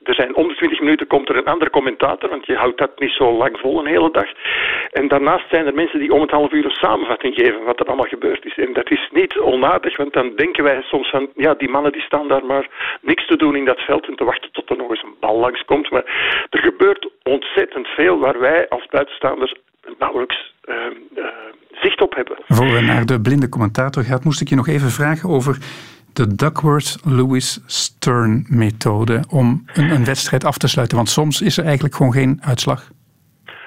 Er 0.03 0.15
zijn 0.15 0.35
om 0.35 0.49
de 0.49 0.55
20 0.55 0.81
minuten 0.81 1.07
komt 1.07 1.29
er 1.29 1.37
een 1.37 1.45
andere 1.45 1.71
commentator, 1.71 2.31
want 2.31 2.47
je 2.47 2.57
houdt 2.57 2.79
dat 2.79 2.99
niet 2.99 3.11
zo 3.11 3.33
lang 3.33 3.59
vol 3.59 3.79
een 3.79 3.87
hele 3.87 4.11
dag. 4.11 4.29
En 4.91 5.09
daarnaast 5.09 5.49
zijn 5.49 5.67
er 5.67 5.75
mensen 5.75 5.99
die 5.99 6.13
om 6.13 6.21
het 6.21 6.31
half 6.31 6.53
uur 6.53 6.65
een 6.65 6.71
samenvatting 6.71 7.35
geven 7.35 7.65
wat 7.65 7.81
er 7.81 7.87
allemaal 7.87 8.07
gebeurd 8.07 8.45
is. 8.45 8.57
En 8.57 8.73
dat 8.73 8.91
is 8.91 9.09
niet 9.13 9.39
onaardig, 9.39 9.97
want 9.97 10.13
dan 10.13 10.37
denken 10.37 10.65
wij 10.65 10.83
soms 10.83 11.11
van, 11.11 11.31
ja, 11.35 11.55
die 11.55 11.69
mannen 11.69 11.93
die 11.93 12.03
staan 12.03 12.29
daar 12.29 12.45
maar 12.45 12.69
niks 13.01 13.27
te 13.27 13.37
doen 13.37 13.57
in 13.57 13.65
dat 13.65 13.81
veld 13.81 14.07
en 14.07 14.17
te 14.17 14.25
wachten 14.25 14.53
tot 14.53 14.71
er 14.71 14.77
nog 14.77 14.91
eens 14.91 15.03
een 15.03 15.17
bal 15.21 15.39
langskomt. 15.39 15.91
Maar 15.91 16.05
er 16.51 16.63
gebeurt 16.63 17.11
ontzettend 17.23 17.87
veel 17.87 18.19
waar 18.19 18.39
wij 18.39 18.69
als 18.69 18.87
buitenstaanders 18.87 19.55
nauwelijks 19.99 20.55
eh, 20.61 20.75
eh, 20.75 20.93
zicht 21.73 22.01
op 22.01 22.15
hebben. 22.15 22.37
Voor 22.47 22.73
we 22.73 22.81
naar 22.81 23.07
de 23.07 23.21
blinde 23.21 23.49
commentator 23.49 24.03
gaat, 24.03 24.25
moest 24.25 24.41
ik 24.41 24.49
je 24.49 24.57
nog 24.57 24.69
even 24.69 24.91
vragen 24.91 25.29
over 25.29 25.59
de 26.13 26.35
Duckworth-Lewis-Stern-methode 26.35 29.25
om 29.31 29.65
een, 29.75 29.91
een 29.91 30.05
wedstrijd 30.05 30.45
af 30.45 30.59
te 30.59 30.69
sluiten. 30.69 30.97
Want 30.97 31.09
soms 31.09 31.41
is 31.41 31.59
er 31.59 31.65
eigenlijk 31.65 31.95
gewoon 31.95 32.13
geen 32.13 32.39
uitslag. 32.43 32.91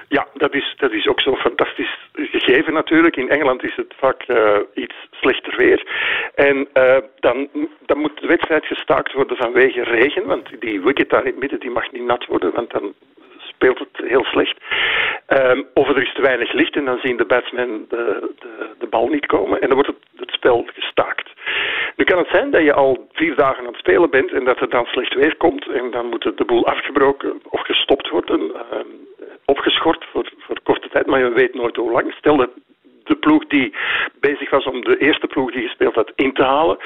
Ja, 0.08 0.28
dat 0.34 0.54
is, 0.54 0.76
dat 0.78 0.92
is 0.92 1.08
ook 1.08 1.22
zo'n 1.22 1.36
fantastisch 1.36 2.10
gegeven 2.14 2.74
natuurlijk. 2.74 3.16
In 3.16 3.30
Engeland 3.30 3.64
is 3.64 3.76
het 3.76 3.94
vaak 3.98 4.24
uh, 4.28 4.58
iets 4.74 4.96
slechter 5.12 5.58
weer. 5.58 5.88
En 6.36 6.68
uh, 6.74 6.98
dan, 7.20 7.48
dan 7.86 7.98
moet 7.98 8.22
de 8.22 8.28
wedstrijd 8.28 8.66
gestaakt 8.66 9.14
worden 9.14 9.38
vanwege 9.38 9.84
regen. 9.84 10.26
Want 10.26 10.50
die 10.60 10.82
wicket 10.82 11.10
daar 11.10 11.26
in 11.26 11.32
het 11.32 11.40
midden 11.40 11.60
die 11.60 11.70
mag 11.70 11.92
niet 11.92 12.06
nat 12.06 12.26
worden, 12.26 12.52
want 12.54 12.72
dan 12.72 12.94
speelt 13.38 13.80
het 13.80 14.10
heel 14.10 14.24
slecht. 14.24 14.58
Um, 15.40 15.68
of 15.74 15.90
er 15.90 16.02
is 16.02 16.14
te 16.14 16.22
weinig 16.22 16.52
licht 16.54 16.76
en 16.76 16.86
dan 16.86 17.00
zien 17.04 17.18
de 17.18 17.26
batsmen 17.26 17.86
de, 17.90 18.34
de, 18.40 18.70
de 18.80 18.88
bal 18.88 19.08
niet 19.08 19.26
komen 19.26 19.62
en 19.62 19.68
dan 19.68 19.78
wordt 19.78 19.88
het, 19.88 20.20
het 20.20 20.32
spel 20.32 20.66
gestaakt. 20.74 21.30
Nu 21.96 22.04
kan 22.04 22.18
het 22.18 22.28
zijn 22.32 22.52
dat 22.52 22.64
je 22.64 22.74
al 22.74 23.08
vier 23.12 23.36
dagen 23.36 23.60
aan 23.60 23.72
het 23.72 23.76
spelen 23.76 24.10
bent 24.10 24.32
en 24.32 24.44
dat 24.44 24.60
er 24.60 24.70
dan 24.70 24.86
slecht 24.86 25.14
weer 25.14 25.36
komt 25.36 25.68
en 25.68 25.92
dan 25.92 26.06
moet 26.06 26.38
de 26.38 26.46
boel 26.46 26.66
afgebroken 26.66 27.42
of 27.50 27.62
gestopt 27.62 28.10
worden, 28.10 28.40
um, 28.40 29.08
opgeschort 29.46 30.06
voor, 30.12 30.32
voor 30.38 30.58
korte 30.64 30.90
tijd, 30.90 31.06
maar 31.06 31.20
je 31.20 31.30
weet 31.30 31.54
nooit 31.54 31.76
hoe 31.76 31.92
lang. 31.92 32.14
Stel 32.14 32.38
dat 32.38 32.50
de 33.04 33.16
ploeg 33.16 33.46
die 33.48 33.74
bezig 34.20 34.50
was 34.50 34.66
om 34.66 34.82
de 34.82 34.98
eerste 34.98 35.28
ploeg 35.28 35.52
die 35.52 35.68
gespeeld 35.68 35.96
had 35.96 36.12
in 36.16 36.34
te 36.34 36.44
halen. 36.44 36.78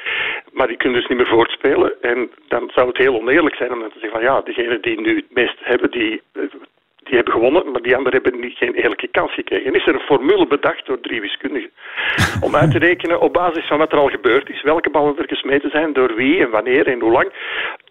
Maar 0.51 0.67
die 0.67 0.77
kunnen 0.77 0.99
dus 0.99 1.09
niet 1.09 1.17
meer 1.17 1.27
voortspelen. 1.27 2.01
En 2.01 2.31
dan 2.47 2.71
zou 2.73 2.87
het 2.87 2.97
heel 2.97 3.15
oneerlijk 3.15 3.55
zijn 3.55 3.73
om 3.73 3.79
dan 3.79 3.91
te 3.91 3.99
zeggen 3.99 4.19
van 4.19 4.29
ja, 4.29 4.41
degenen 4.41 4.81
die 4.81 5.01
nu 5.01 5.15
het 5.15 5.33
meest 5.33 5.57
hebben, 5.59 5.91
die, 5.91 6.21
die 7.05 7.15
hebben 7.15 7.33
gewonnen, 7.33 7.71
maar 7.71 7.81
die 7.81 7.95
anderen 7.95 8.21
hebben 8.21 8.41
niet, 8.41 8.57
geen 8.57 8.73
eerlijke 8.73 9.07
kans 9.07 9.33
gekregen. 9.33 9.65
En 9.65 9.79
is 9.79 9.87
er 9.87 9.93
een 9.93 10.09
formule 10.11 10.47
bedacht 10.47 10.85
door 10.85 10.99
drie 10.99 11.21
wiskundigen 11.21 11.71
om 12.41 12.55
uit 12.55 12.71
te 12.71 12.77
rekenen 12.77 13.21
op 13.21 13.33
basis 13.33 13.67
van 13.67 13.77
wat 13.77 13.91
er 13.91 13.97
al 13.97 14.09
gebeurd 14.09 14.49
is, 14.49 14.61
welke 14.61 14.89
ballen 14.89 15.17
er 15.17 15.27
gesmeten 15.27 15.69
zijn, 15.69 15.93
door 15.93 16.15
wie 16.15 16.39
en 16.39 16.49
wanneer 16.49 16.87
en 16.87 16.99
hoe 16.99 17.11
lang, 17.11 17.31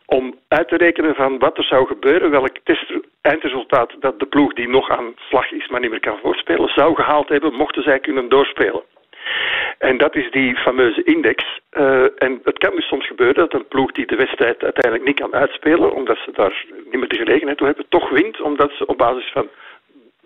om 0.07 0.35
uit 0.48 0.68
te 0.68 0.77
rekenen 0.77 1.14
van 1.14 1.38
wat 1.38 1.59
er 1.59 1.64
zou 1.64 1.87
gebeuren, 1.87 2.31
welk 2.31 2.57
test, 2.64 2.92
eindresultaat 3.20 3.92
dat 4.00 4.18
de 4.18 4.27
ploeg 4.27 4.53
die 4.53 4.68
nog 4.68 4.90
aan 4.90 5.14
slag 5.16 5.53
is, 5.53 5.68
maar 5.68 5.81
niet 5.81 5.90
meer 5.90 6.00
kan 6.00 6.18
voorspelen, 6.22 6.68
zou 6.68 6.94
gehaald 6.94 7.29
hebben, 7.29 7.55
mochten 7.55 7.83
zij 7.83 7.98
kunnen 7.98 8.29
doorspelen. 8.29 8.83
En 9.90 9.99
dat 9.99 10.14
is 10.16 10.31
die 10.31 10.57
fameuze 10.57 11.03
index. 11.05 11.38
Uh, 11.73 12.07
en 12.25 12.33
het 12.44 12.59
kan 12.59 12.75
dus 12.75 12.88
soms 12.88 13.07
gebeuren 13.07 13.35
dat 13.35 13.55
een 13.55 13.68
ploeg 13.68 13.92
die 13.92 14.07
de 14.07 14.16
wedstrijd 14.16 14.62
uiteindelijk 14.62 15.05
niet 15.05 15.20
kan 15.20 15.35
uitspelen, 15.35 15.94
omdat 15.94 16.18
ze 16.25 16.31
daar 16.33 16.64
niet 16.90 17.01
meer 17.01 17.09
de 17.09 17.23
gelegenheid 17.25 17.59
toe 17.59 17.66
hebben, 17.66 17.87
toch 17.88 18.11
wint, 18.11 18.40
omdat 18.40 18.70
ze 18.79 18.87
op 18.87 18.99
basis 18.99 19.33
van 19.33 19.47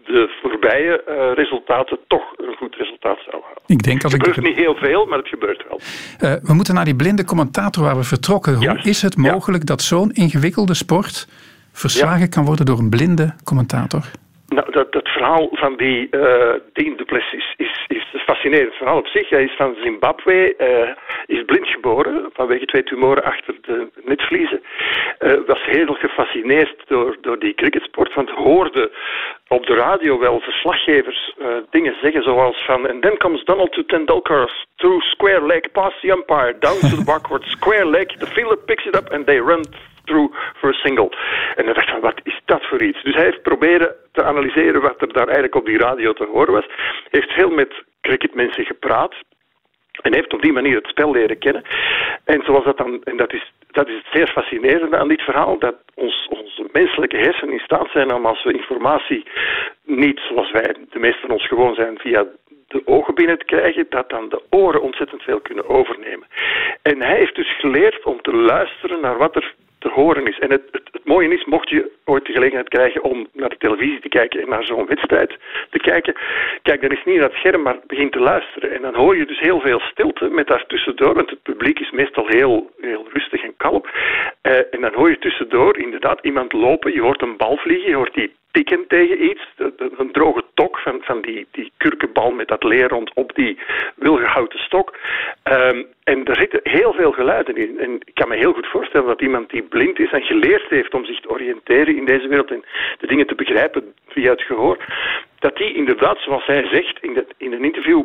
de 0.04 0.38
voorbije 0.42 0.92
uh, 1.08 1.32
resultaten 1.34 1.98
toch 2.06 2.26
een 2.36 2.56
goed 2.56 2.74
resultaat 2.76 3.18
zou 3.30 3.42
halen. 3.42 3.62
Ik 3.66 3.82
denk 3.82 4.02
als 4.04 4.12
het 4.12 4.22
gebeurt 4.22 4.40
ik... 4.42 4.48
niet 4.48 4.64
heel 4.64 4.74
veel, 4.74 5.06
maar 5.06 5.18
het 5.18 5.28
gebeurt 5.28 5.64
wel. 5.68 5.80
Uh, 5.80 6.36
we 6.42 6.54
moeten 6.54 6.74
naar 6.74 6.84
die 6.84 6.96
blinde 6.96 7.24
commentator 7.24 7.84
waar 7.84 7.96
we 7.96 8.04
vertrokken. 8.04 8.54
Hoe 8.54 8.78
is 8.82 9.02
het 9.02 9.16
mogelijk 9.16 9.66
dat 9.66 9.82
zo'n 9.82 10.10
ingewikkelde 10.10 10.74
sport 10.74 11.28
verslagen 11.72 12.20
Ja. 12.20 12.26
kan 12.26 12.44
worden 12.44 12.66
door 12.66 12.78
een 12.78 12.90
blinde 12.90 13.34
commentator? 13.44 14.02
Nou, 14.58 14.70
dat, 14.72 14.92
dat 14.92 15.08
verhaal 15.08 15.48
van 15.52 15.76
die 15.76 16.08
uh, 16.10 16.54
Dean 16.72 16.96
Duplessis 16.96 17.54
is, 17.56 17.84
is 17.88 18.08
een 18.12 18.20
fascinerend 18.20 18.74
verhaal 18.74 18.98
op 18.98 19.06
zich. 19.06 19.28
Hij 19.28 19.44
is 19.44 19.56
van 19.56 19.76
Zimbabwe, 19.82 20.54
uh, 20.58 21.36
is 21.36 21.44
blind 21.44 21.66
geboren 21.66 22.30
vanwege 22.32 22.64
twee 22.64 22.82
tumoren 22.82 23.22
achter 23.22 23.54
de 23.62 23.88
netvliezen. 24.04 24.62
Uh, 25.20 25.32
was 25.46 25.64
heel 25.64 25.94
gefascineerd 25.94 26.74
door, 26.86 27.16
door 27.20 27.38
die 27.38 27.54
cricketsport, 27.54 28.14
want 28.14 28.30
hoorde 28.30 28.90
op 29.48 29.66
de 29.66 29.74
radio 29.74 30.18
wel 30.18 30.40
verslaggevers 30.40 31.34
uh, 31.38 31.46
dingen 31.70 31.94
zeggen 32.02 32.22
zoals 32.22 32.64
van 32.64 32.88
and 32.88 33.02
then 33.02 33.16
comes 33.16 33.44
Donald 33.44 33.72
to 33.72 33.82
Tendulkar 33.82 34.66
through 34.76 35.02
square 35.02 35.46
leg 35.46 35.70
past 35.72 36.00
the 36.00 36.10
umpire 36.10 36.58
down 36.58 36.80
to 36.80 36.96
the 36.96 37.04
backward 37.04 37.44
square 37.44 37.86
leg 37.86 38.06
the 38.06 38.26
fielder 38.26 38.56
picks 38.56 38.86
it 38.86 38.96
up 38.96 39.12
and 39.12 39.26
they 39.26 39.40
run 39.40 39.64
through 40.08 40.34
for 40.60 40.74
single. 40.74 41.10
En 41.56 41.64
dan 41.64 41.74
dacht 41.74 41.90
van, 41.90 42.00
wat 42.00 42.20
is 42.22 42.40
dat 42.44 42.66
voor 42.66 42.82
iets? 42.82 43.02
Dus 43.02 43.14
hij 43.14 43.24
heeft 43.24 43.42
proberen 43.42 43.94
te 44.12 44.22
analyseren 44.22 44.80
wat 44.80 45.00
er 45.00 45.12
daar 45.12 45.26
eigenlijk 45.26 45.54
op 45.54 45.66
die 45.66 45.78
radio 45.78 46.12
te 46.12 46.28
horen 46.32 46.52
was. 46.52 46.66
Heeft 47.10 47.32
veel 47.32 47.50
met 47.50 47.72
cricketmensen 48.00 48.64
gepraat. 48.64 49.14
En 50.02 50.14
heeft 50.14 50.32
op 50.32 50.42
die 50.42 50.52
manier 50.52 50.76
het 50.76 50.86
spel 50.86 51.10
leren 51.10 51.38
kennen. 51.38 51.62
En 52.24 52.42
zoals 52.44 52.64
dat 52.64 52.76
dan, 52.76 53.02
en 53.04 53.16
dat 53.16 53.32
is, 53.32 53.52
dat 53.70 53.88
is 53.88 53.94
het 53.94 54.06
zeer 54.12 54.28
fascinerende 54.28 54.96
aan 54.96 55.08
dit 55.08 55.22
verhaal, 55.22 55.58
dat 55.58 55.74
ons, 55.94 56.28
onze 56.28 56.68
menselijke 56.72 57.16
hersenen 57.16 57.54
in 57.54 57.60
staat 57.60 57.90
zijn 57.90 58.14
om 58.14 58.26
als 58.26 58.44
we 58.44 58.52
informatie 58.52 59.24
niet 59.84 60.20
zoals 60.28 60.50
wij, 60.50 60.74
de 60.90 60.98
meeste 60.98 61.20
van 61.20 61.30
ons 61.30 61.46
gewoon 61.46 61.74
zijn, 61.74 61.98
via 61.98 62.26
de 62.68 62.82
ogen 62.84 63.14
binnen 63.14 63.38
te 63.38 63.44
krijgen, 63.44 63.86
dat 63.88 64.10
dan 64.10 64.28
de 64.28 64.42
oren 64.50 64.82
ontzettend 64.82 65.22
veel 65.22 65.40
kunnen 65.40 65.68
overnemen. 65.68 66.26
En 66.82 67.02
hij 67.02 67.16
heeft 67.16 67.34
dus 67.34 67.58
geleerd 67.58 68.04
om 68.04 68.22
te 68.22 68.34
luisteren 68.34 69.00
naar 69.00 69.16
wat 69.16 69.36
er 69.36 69.54
te 69.78 69.88
horen 69.88 70.26
is. 70.26 70.38
En 70.38 70.50
het, 70.50 70.62
het, 70.72 71.04
mooie 71.04 71.28
is, 71.28 71.44
mocht 71.44 71.68
je 71.68 71.90
ooit 72.04 72.26
de 72.26 72.32
gelegenheid 72.32 72.68
krijgen 72.68 73.02
om 73.02 73.26
naar 73.32 73.48
de 73.48 73.56
televisie 73.58 74.00
te 74.00 74.08
kijken 74.08 74.40
en 74.40 74.48
naar 74.48 74.64
zo'n 74.64 74.86
wedstrijd 74.86 75.36
te 75.70 75.78
kijken, 75.78 76.14
kijk 76.62 76.80
dan 76.80 76.90
eens 76.90 77.04
niet 77.04 77.16
naar 77.16 77.28
het 77.28 77.38
scherm, 77.38 77.62
maar 77.62 77.78
begin 77.86 78.10
te 78.10 78.18
luisteren. 78.18 78.74
En 78.74 78.82
dan 78.82 78.94
hoor 78.94 79.16
je 79.16 79.26
dus 79.26 79.40
heel 79.40 79.60
veel 79.60 79.80
stilte 79.80 80.28
met 80.28 80.46
daartussendoor, 80.46 81.14
want 81.14 81.30
het 81.30 81.42
publiek 81.42 81.78
is 81.78 81.90
meestal 81.90 82.26
heel, 82.26 82.70
heel 82.80 83.06
rustig 83.12 83.42
en 83.42 83.56
kalm. 83.56 83.84
Uh, 84.42 84.56
en 84.70 84.80
dan 84.80 84.94
hoor 84.94 85.10
je 85.10 85.18
tussendoor 85.18 85.78
inderdaad 85.78 86.18
iemand 86.22 86.52
lopen, 86.52 86.92
je 86.92 87.00
hoort 87.00 87.22
een 87.22 87.36
bal 87.36 87.56
vliegen, 87.56 87.88
je 87.88 87.96
hoort 87.96 88.14
die 88.14 88.32
tikken 88.50 88.84
tegen 88.88 89.24
iets, 89.24 89.42
een 89.96 90.12
droge 90.12 90.44
tok 90.54 90.78
van, 90.78 90.98
van 91.02 91.20
die, 91.20 91.46
die 91.50 91.72
kurkenbal 91.76 92.30
met 92.30 92.48
dat 92.48 92.62
leer 92.64 92.88
rond 92.88 93.10
op 93.14 93.34
die 93.34 93.58
wilgehouten 93.94 94.58
stok. 94.58 94.96
Um, 95.44 95.86
en 96.04 96.24
er 96.24 96.36
zitten 96.36 96.60
heel 96.62 96.92
veel 96.92 97.12
geluiden 97.12 97.56
in. 97.56 97.78
En 97.78 97.94
ik 98.04 98.14
kan 98.14 98.28
me 98.28 98.36
heel 98.36 98.52
goed 98.52 98.66
voorstellen 98.66 99.06
dat 99.06 99.22
iemand 99.22 99.50
die 99.50 99.62
blind 99.62 99.98
is 99.98 100.10
en 100.10 100.22
geleerd 100.22 100.68
heeft 100.68 100.94
om 100.94 101.04
zich 101.04 101.20
te 101.20 101.30
oriënteren 101.30 101.96
in 101.96 102.04
deze 102.04 102.28
wereld 102.28 102.50
en 102.50 102.64
de 102.98 103.06
dingen 103.06 103.26
te 103.26 103.34
begrijpen 103.34 103.94
via 104.08 104.30
het 104.30 104.42
gehoor, 104.42 104.84
dat 105.38 105.56
die 105.56 105.74
inderdaad, 105.74 106.18
zoals 106.18 106.46
hij 106.46 106.66
zegt 106.66 107.02
in, 107.02 107.14
dat, 107.14 107.26
in 107.36 107.52
een 107.52 107.64
interview, 107.64 108.02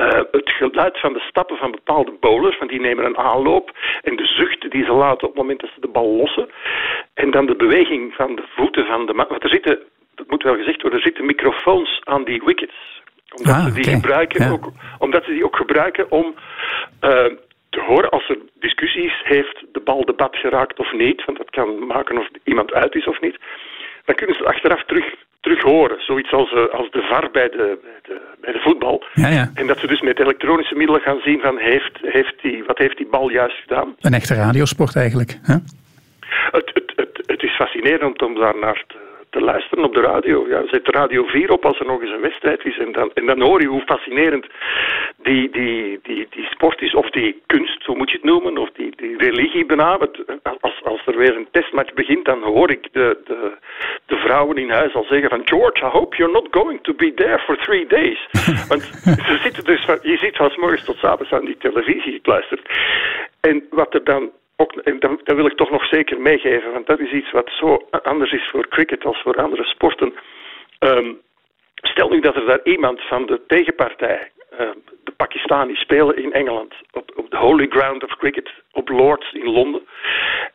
uh, 0.00 0.20
het 0.30 0.50
geluid 0.50 1.00
van 1.00 1.12
de 1.12 1.20
stappen 1.20 1.56
van 1.56 1.70
bepaalde 1.70 2.12
bowlers, 2.20 2.58
want 2.58 2.70
die 2.70 2.80
nemen 2.80 3.04
een 3.04 3.18
aanloop, 3.18 3.70
en 4.02 4.16
de 4.16 4.26
zucht 4.26 4.70
die 4.70 4.84
ze 4.84 4.92
laten 4.92 5.28
op 5.28 5.34
het 5.34 5.42
moment 5.42 5.60
dat 5.60 5.70
ze 5.74 5.80
de 5.80 5.88
bal 5.88 6.16
lossen, 6.16 6.50
en 7.14 7.30
dan 7.30 7.46
de 7.46 7.56
beweging 7.56 8.14
van 8.14 8.34
de 8.36 8.44
voeten 8.56 8.86
van 8.86 9.06
de 9.06 9.14
man. 9.14 9.26
Want 9.28 9.42
er 9.42 9.48
zitten, 9.50 9.78
dat 10.14 10.30
moet 10.30 10.42
wel 10.42 10.56
gezegd 10.56 10.82
worden, 10.82 10.98
er 11.00 11.04
zitten 11.06 11.26
microfoons 11.26 12.00
aan 12.04 12.24
die 12.24 12.42
wickets. 12.44 12.98
Omdat, 13.36 13.54
Ah, 13.54 13.64
ze 13.66 13.72
die 13.72 13.84
gebruiken 13.94 14.44
Ja. 14.44 14.50
ook, 14.50 14.70
omdat 14.98 15.24
ze 15.24 15.30
die 15.32 15.44
ook 15.44 15.56
gebruiken 15.56 16.10
om 16.10 16.34
uh, 17.04 17.24
te 17.70 17.80
horen 17.80 18.10
als 18.10 18.28
er 18.28 18.38
discussies 18.54 19.20
heeft 19.24 19.64
de 19.72 19.80
bal 19.80 20.04
de 20.04 20.12
bad 20.12 20.36
geraakt 20.36 20.78
of 20.78 20.92
niet, 20.92 21.24
want 21.24 21.38
dat 21.38 21.50
kan 21.50 21.86
maken 21.86 22.18
of 22.18 22.28
iemand 22.44 22.72
uit 22.72 22.94
is 22.94 23.06
of 23.06 23.20
niet. 23.20 23.38
Dan 24.04 24.14
kunnen 24.14 24.36
ze 24.36 24.42
het 24.42 24.52
achteraf 24.54 24.82
terug, 24.84 25.14
terug 25.40 25.62
horen. 25.62 26.00
Zoiets 26.00 26.32
als, 26.32 26.52
uh, 26.52 26.68
als 26.72 26.90
de 26.90 27.02
VAR 27.02 27.30
bij 27.30 27.48
de, 27.48 27.78
de 28.02 28.20
bij 28.40 28.52
de 28.52 28.58
voetbal. 28.58 29.04
Ja, 29.14 29.28
ja. 29.28 29.50
En 29.54 29.66
dat 29.66 29.78
ze 29.78 29.86
dus 29.86 30.00
met 30.00 30.20
elektronische 30.20 30.74
middelen 30.74 31.00
gaan 31.00 31.20
zien 31.20 31.40
van 31.40 31.58
heeft, 31.58 31.98
heeft 32.02 32.42
die, 32.42 32.64
wat 32.66 32.78
heeft 32.78 32.96
die 32.96 33.06
bal 33.06 33.30
juist 33.30 33.56
gedaan. 33.56 33.96
Een 34.00 34.14
echte 34.14 34.34
radiosport 34.34 34.96
eigenlijk. 34.96 35.38
Hè? 35.42 35.56
Het, 36.50 36.70
het, 36.74 36.92
het, 36.96 37.22
het 37.26 37.42
is 37.42 37.54
fascinerend 37.54 38.22
om 38.22 38.34
daar 38.34 38.58
naar 38.58 38.84
te, 38.86 38.96
te 39.30 39.40
luisteren 39.40 39.84
op 39.84 39.94
de 39.94 40.00
radio. 40.00 40.46
Ja, 40.48 40.62
zet 40.66 40.84
de 40.84 40.90
radio 40.90 41.24
4 41.24 41.50
op 41.50 41.64
als 41.64 41.78
er 41.78 41.86
nog 41.86 42.02
eens 42.02 42.10
een 42.10 42.20
wedstrijd 42.20 42.64
is. 42.64 42.78
En 42.78 42.92
dan, 42.92 43.10
en 43.14 43.26
dan 43.26 43.40
hoor 43.40 43.60
je 43.60 43.66
hoe 43.66 43.82
fascinerend 43.86 44.46
die, 45.16 45.50
die, 45.50 46.00
die, 46.02 46.26
die 46.30 46.44
sport 46.44 46.82
is, 46.82 46.94
of 46.94 47.10
die 47.10 47.42
kunst, 47.46 47.84
hoe 47.84 47.96
moet 47.96 48.10
je 48.10 48.16
het 48.16 48.24
noemen, 48.24 48.58
of 48.58 48.70
die, 48.72 48.92
die 48.96 49.16
religie 49.16 49.66
benadert. 49.66 50.24
Als, 50.60 50.80
als 50.84 51.06
er 51.06 51.16
weer 51.16 51.36
een 51.36 51.48
testmatch 51.50 51.92
begint, 51.94 52.24
dan 52.24 52.42
hoor 52.42 52.70
ik 52.70 52.88
de, 52.92 53.18
de, 53.24 53.52
de 54.06 54.16
vrouwen 54.16 54.56
in 54.56 54.70
huis 54.70 54.94
al 54.94 55.04
zeggen 55.04 55.28
van 55.28 55.42
George, 55.44 55.84
I 55.84 55.88
hope 55.88 56.16
you're 56.16 56.32
not 56.32 56.48
going 56.50 56.82
to 56.82 56.94
be 56.94 57.14
there 57.14 57.38
for 57.38 57.56
three 57.56 57.86
days. 57.86 58.28
Want 58.68 58.82
ze 59.02 59.38
zitten 59.42 59.64
dus 59.64 59.84
van, 59.84 59.98
je 60.02 60.16
zit 60.16 60.36
van 60.36 60.50
s 60.50 60.56
morgens 60.56 60.84
tot 60.84 60.96
s 60.96 61.04
avonds 61.04 61.32
aan 61.32 61.44
die 61.44 61.56
televisie 61.58 62.12
gekluisterd. 62.12 62.60
En 63.40 63.66
wat 63.70 63.94
er 63.94 64.04
dan 64.04 64.30
ook, 64.60 65.00
dat, 65.00 65.20
dat, 65.24 65.36
wil 65.36 65.46
ik 65.46 65.56
toch 65.56 65.70
nog 65.70 65.84
zeker 65.84 66.20
meegeven, 66.20 66.72
want 66.72 66.86
dat 66.86 67.00
is 67.00 67.12
iets 67.12 67.30
wat 67.30 67.50
zo 67.50 67.88
anders 68.02 68.32
is 68.32 68.48
voor 68.50 68.68
cricket 68.68 69.04
als 69.04 69.22
voor 69.22 69.36
andere 69.36 69.64
sporten. 69.64 70.12
Um, 70.78 71.20
stel 71.74 72.08
nu 72.08 72.20
dat 72.20 72.36
er 72.36 72.46
daar 72.46 72.60
iemand 72.64 73.00
van 73.00 73.26
de 73.26 73.40
tegenpartij, 73.46 74.30
de 75.04 75.12
Pakistani, 75.16 75.74
spelen 75.74 76.16
in 76.16 76.32
Engeland, 76.32 76.74
op, 76.92 77.30
de 77.30 77.36
holy 77.36 77.66
ground 77.68 78.04
of 78.04 78.16
cricket, 78.16 78.50
op 78.72 78.88
Lords 78.88 79.32
in 79.32 79.50
Londen. 79.50 79.82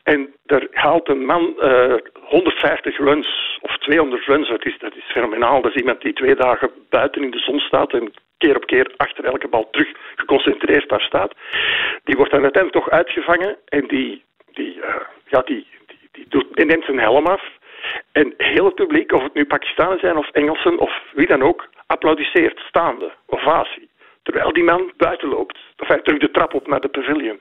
En 0.04 0.34
daar 0.46 0.68
haalt 0.72 1.10
een 1.10 1.26
man 1.26 1.54
uh, 1.60 1.96
150 2.14 2.98
runs 2.98 3.58
of 3.62 3.78
200 3.78 4.26
runs. 4.26 4.50
Dat 4.50 4.66
is, 4.66 4.78
dat 4.80 4.96
is 4.96 5.12
fenomenaal. 5.12 5.62
Dat 5.62 5.72
is 5.72 5.82
iemand 5.82 6.02
die 6.02 6.14
twee 6.14 6.36
dagen 6.36 6.72
buiten 6.90 7.24
in 7.24 7.32
de 7.32 7.40
zon 7.40 7.60
staat 7.60 7.94
en 7.94 8.14
keer 8.38 8.56
op 8.56 8.66
keer 8.66 8.94
achter 8.98 9.26
elke 9.26 9.48
bal 9.48 9.70
terug 9.70 9.90
geconcentreerd 10.16 10.90
daar 10.90 11.02
staat. 11.02 11.34
Die 12.04 12.16
wordt 12.16 12.32
dan 12.32 12.44
uiteindelijk 12.44 12.84
toch 12.84 12.94
uitgevangen 12.94 13.58
en 13.66 13.88
die, 13.88 14.24
die, 14.54 14.76
uh, 14.76 14.96
ja, 15.28 15.42
die, 15.42 15.68
die, 15.88 16.10
die, 16.12 16.26
doet, 16.30 16.46
die 16.52 16.66
neemt 16.66 16.86
zijn 16.86 17.00
helm 17.00 17.28
af. 17.28 17.44
En 18.12 18.34
heel 18.38 18.66
het 18.66 18.76
publiek, 18.76 19.12
of 19.12 19.24
het 19.24 19.34
nu 19.34 19.46
Pakistanen 19.46 20.00
zijn 20.00 20.18
of 20.18 20.30
Engelsen 20.32 20.78
of 20.78 21.04
wie 21.14 21.28
dan 21.28 21.42
ook, 21.42 21.70
applaudisseert 21.86 22.60
staande, 22.60 23.12
ovatie. 23.26 23.90
Terwijl 24.26 24.54
die 24.54 24.64
man 24.64 24.92
buiten 24.98 25.30
loopt. 25.30 25.58
Of 25.78 25.88
hij 25.88 26.02
terug 26.02 26.20
de 26.20 26.32
trap 26.32 26.54
op 26.54 26.68
naar 26.68 26.82
de 26.82 26.88
pavilion. 26.88 27.40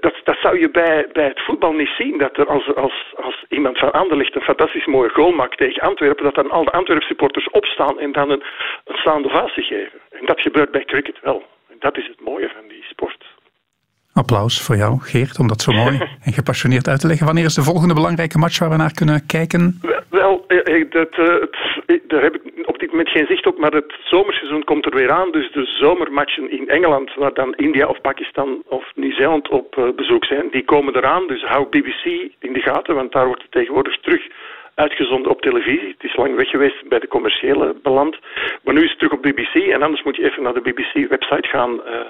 Dat, 0.00 0.14
dat 0.24 0.36
zou 0.40 0.58
je 0.58 0.70
bij, 0.70 1.08
bij 1.12 1.24
het 1.24 1.40
voetbal 1.40 1.72
niet 1.72 1.94
zien. 1.98 2.18
Dat 2.18 2.36
er 2.36 2.46
als, 2.46 2.74
als, 2.74 3.14
als 3.16 3.44
iemand 3.48 3.78
van 3.78 3.92
Anderlecht 3.92 4.34
een 4.34 4.50
fantastisch 4.52 4.86
mooie 4.86 5.08
goal 5.08 5.32
maakt 5.32 5.58
tegen 5.58 5.82
Antwerpen, 5.82 6.24
dat 6.24 6.34
dan 6.34 6.50
al 6.50 6.64
de 6.64 6.70
Antwerp 6.70 7.02
supporters 7.02 7.50
opstaan 7.50 7.98
en 7.98 8.12
dan 8.12 8.30
een, 8.30 8.42
een 8.84 8.96
staande 8.96 9.48
geven. 9.54 10.00
En 10.10 10.26
dat 10.26 10.40
gebeurt 10.40 10.70
bij 10.70 10.84
cricket 10.84 11.20
wel. 11.20 11.42
En 11.70 11.76
dat 11.78 11.96
is 11.96 12.06
het 12.06 12.20
mooie 12.20 12.48
van 12.48 12.68
die 12.68 12.84
sport. 12.88 13.24
Applaus 14.14 14.62
voor 14.62 14.76
jou, 14.76 15.00
Geert, 15.00 15.38
om 15.38 15.48
dat 15.48 15.60
zo 15.60 15.72
mooi 15.82 15.98
en 16.24 16.32
gepassioneerd 16.32 16.88
uit 16.88 17.00
te 17.00 17.06
leggen. 17.06 17.26
Wanneer 17.26 17.44
is 17.44 17.54
de 17.54 17.62
volgende 17.62 17.94
belangrijke 17.94 18.38
match 18.38 18.58
waar 18.58 18.70
we 18.70 18.76
naar 18.76 18.94
kunnen 18.94 19.26
kijken? 19.26 19.80
Wel, 20.10 20.44
dat, 20.88 21.08
het, 21.86 22.00
daar 22.08 22.22
heb 22.22 22.34
ik 22.34 22.68
op 22.68 22.78
dit 22.78 22.90
moment 22.90 23.08
geen 23.08 23.26
zicht 23.26 23.46
op, 23.46 23.58
maar 23.58 23.72
het 23.72 23.94
zomerseizoen 24.04 24.64
komt 24.64 24.86
er 24.86 24.94
weer 24.94 25.10
aan. 25.10 25.30
Dus 25.30 25.52
de 25.52 25.64
zomermatchen 25.64 26.50
in 26.50 26.68
Engeland, 26.68 27.14
waar 27.14 27.34
dan 27.34 27.54
India 27.54 27.86
of 27.86 28.00
Pakistan 28.00 28.62
of 28.68 28.84
Nieuw-Zeeland 28.94 29.48
op 29.48 29.92
bezoek 29.96 30.24
zijn, 30.24 30.48
die 30.50 30.64
komen 30.64 30.96
eraan. 30.96 31.26
Dus 31.26 31.42
hou 31.42 31.66
BBC 31.68 32.04
in 32.38 32.52
de 32.52 32.60
gaten, 32.60 32.94
want 32.94 33.12
daar 33.12 33.26
wordt 33.26 33.42
het 33.42 33.52
tegenwoordig 33.52 34.00
terug 34.00 34.22
uitgezonden 34.74 35.30
op 35.30 35.40
televisie. 35.40 35.88
Het 35.88 36.04
is 36.04 36.16
lang 36.16 36.36
weg 36.36 36.48
geweest 36.48 36.88
bij 36.88 36.98
de 36.98 37.08
commerciële 37.08 37.76
beland. 37.82 38.18
Maar 38.62 38.74
nu 38.74 38.84
is 38.84 38.90
het 38.90 38.98
terug 38.98 39.12
op 39.12 39.22
BBC 39.22 39.54
en 39.54 39.82
anders 39.82 40.02
moet 40.02 40.16
je 40.16 40.24
even 40.24 40.42
naar 40.42 40.54
de 40.54 40.60
BBC-website 40.60 41.48
gaan 41.48 41.72
uh, 41.72 42.00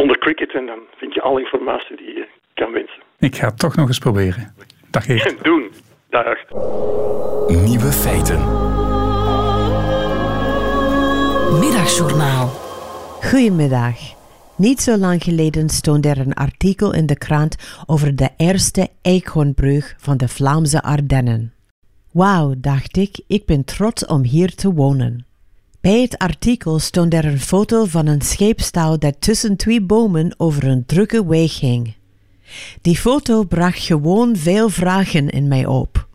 onder 0.00 0.18
cricket 0.18 0.54
en 0.54 0.66
dan 0.66 0.78
vind 0.96 1.14
je 1.14 1.20
alle 1.20 1.40
informatie 1.40 1.96
die 1.96 2.06
je 2.06 2.28
kan 2.54 2.72
wensen. 2.72 3.02
Ik 3.18 3.36
ga 3.36 3.46
het 3.46 3.58
toch 3.58 3.76
nog 3.76 3.88
eens 3.88 3.98
proberen. 3.98 4.54
Dag 4.90 5.04
Geert. 5.04 5.44
Doen. 5.44 5.70
Dag. 6.08 6.38
Nieuwe 7.48 7.92
feiten. 7.92 8.40
Middagjournaal. 11.60 12.48
Goedemiddag. 13.22 13.96
Niet 14.56 14.80
zo 14.80 14.96
lang 14.96 15.22
geleden 15.22 15.68
stond 15.68 16.06
er 16.06 16.18
een 16.18 16.34
artikel 16.34 16.94
in 16.94 17.06
de 17.06 17.18
krant 17.18 17.82
over 17.86 18.16
de 18.16 18.28
eerste 18.36 18.88
eekhoornbrug 19.02 19.94
van 19.98 20.16
de 20.16 20.28
Vlaamse 20.28 20.82
Ardennen. 20.82 21.54
Wauw, 22.12 22.54
dacht 22.58 22.96
ik, 22.96 23.20
ik 23.26 23.46
ben 23.46 23.64
trots 23.64 24.06
om 24.06 24.22
hier 24.22 24.54
te 24.54 24.72
wonen. 24.72 25.26
Bij 25.80 26.00
het 26.00 26.18
artikel 26.18 26.78
stond 26.78 27.14
er 27.14 27.24
een 27.24 27.40
foto 27.40 27.84
van 27.84 28.06
een 28.06 28.20
scheepstouw 28.20 28.96
dat 28.98 29.14
tussen 29.18 29.56
twee 29.56 29.80
bomen 29.80 30.34
over 30.36 30.64
een 30.64 30.86
drukke 30.86 31.26
weg 31.26 31.60
hing. 31.60 31.94
Die 32.80 32.96
foto 32.96 33.44
bracht 33.44 33.78
gewoon 33.78 34.36
veel 34.36 34.68
vragen 34.68 35.28
in 35.28 35.48
mij 35.48 35.66
op. 35.66 36.08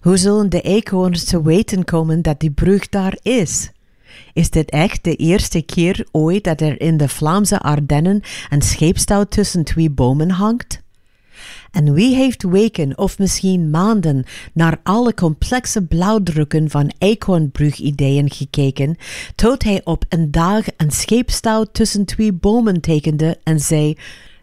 Hoe 0.00 0.16
zullen 0.16 0.50
de 0.50 0.60
eekhoorns 0.60 1.24
te 1.24 1.42
weten 1.42 1.84
komen 1.84 2.22
dat 2.22 2.40
die 2.40 2.50
brug 2.50 2.88
daar 2.88 3.18
is? 3.22 3.70
Is 4.32 4.50
dit 4.50 4.70
echt 4.70 5.04
de 5.04 5.16
eerste 5.16 5.62
keer 5.62 6.06
ooit 6.10 6.44
dat 6.44 6.60
er 6.60 6.80
in 6.80 6.96
de 6.96 7.08
Vlaamse 7.08 7.60
Ardennen 7.60 8.22
een 8.50 8.62
scheepstouw 8.62 9.24
tussen 9.24 9.64
twee 9.64 9.90
bomen 9.90 10.30
hangt? 10.30 10.82
En 11.74 11.92
wie 11.92 12.14
heeft 12.14 12.42
weken 12.42 12.98
of 12.98 13.18
misschien 13.18 13.70
maanden 13.70 14.24
naar 14.52 14.80
alle 14.82 15.14
complexe 15.14 15.86
blauwdrukken 15.86 16.70
van 16.70 16.92
eekhoornbrugideeën 16.98 18.30
gekeken, 18.30 18.96
tot 19.34 19.62
hij 19.62 19.80
op 19.84 20.04
een 20.08 20.30
dag 20.30 20.64
een 20.76 20.90
scheepstouw 20.90 21.64
tussen 21.64 22.04
twee 22.04 22.32
bomen 22.32 22.80
tekende 22.80 23.38
en 23.42 23.60
zei: 23.60 23.96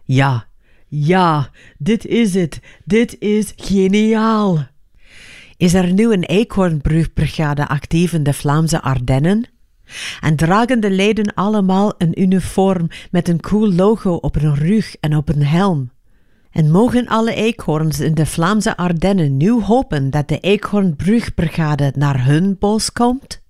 Ja, 0.04 0.46
ja, 0.88 1.50
dit 1.78 2.06
is 2.06 2.34
het, 2.34 2.60
dit 2.84 3.16
is 3.18 3.52
geniaal. 3.56 4.66
Is 5.56 5.74
er 5.74 5.92
nu 5.92 6.12
een 6.12 6.24
eekhoornbrugbrigade 6.24 7.68
actief 7.68 8.12
in 8.12 8.22
de 8.22 8.32
Vlaamse 8.32 8.82
Ardennen? 8.82 9.44
En 10.20 10.36
dragen 10.36 10.80
de 10.80 10.90
leden 10.90 11.34
allemaal 11.34 11.94
een 11.98 12.20
uniform 12.20 12.88
met 13.10 13.28
een 13.28 13.40
cool 13.40 13.72
logo 13.72 14.14
op 14.14 14.34
hun 14.34 14.54
rug 14.54 14.96
en 15.00 15.16
op 15.16 15.28
een 15.28 15.44
helm? 15.44 15.90
En 16.52 16.70
mogen 16.70 17.06
alle 17.06 17.34
eekhoorns 17.34 18.00
in 18.00 18.14
de 18.14 18.26
Vlaamse 18.26 18.76
Ardennen 18.76 19.36
nu 19.36 19.50
hopen 19.50 20.10
dat 20.10 20.28
de 20.28 20.38
eekhoornbrugbrigade 20.38 21.92
naar 21.96 22.24
hun 22.24 22.56
bos 22.58 22.92
komt? 22.92 23.40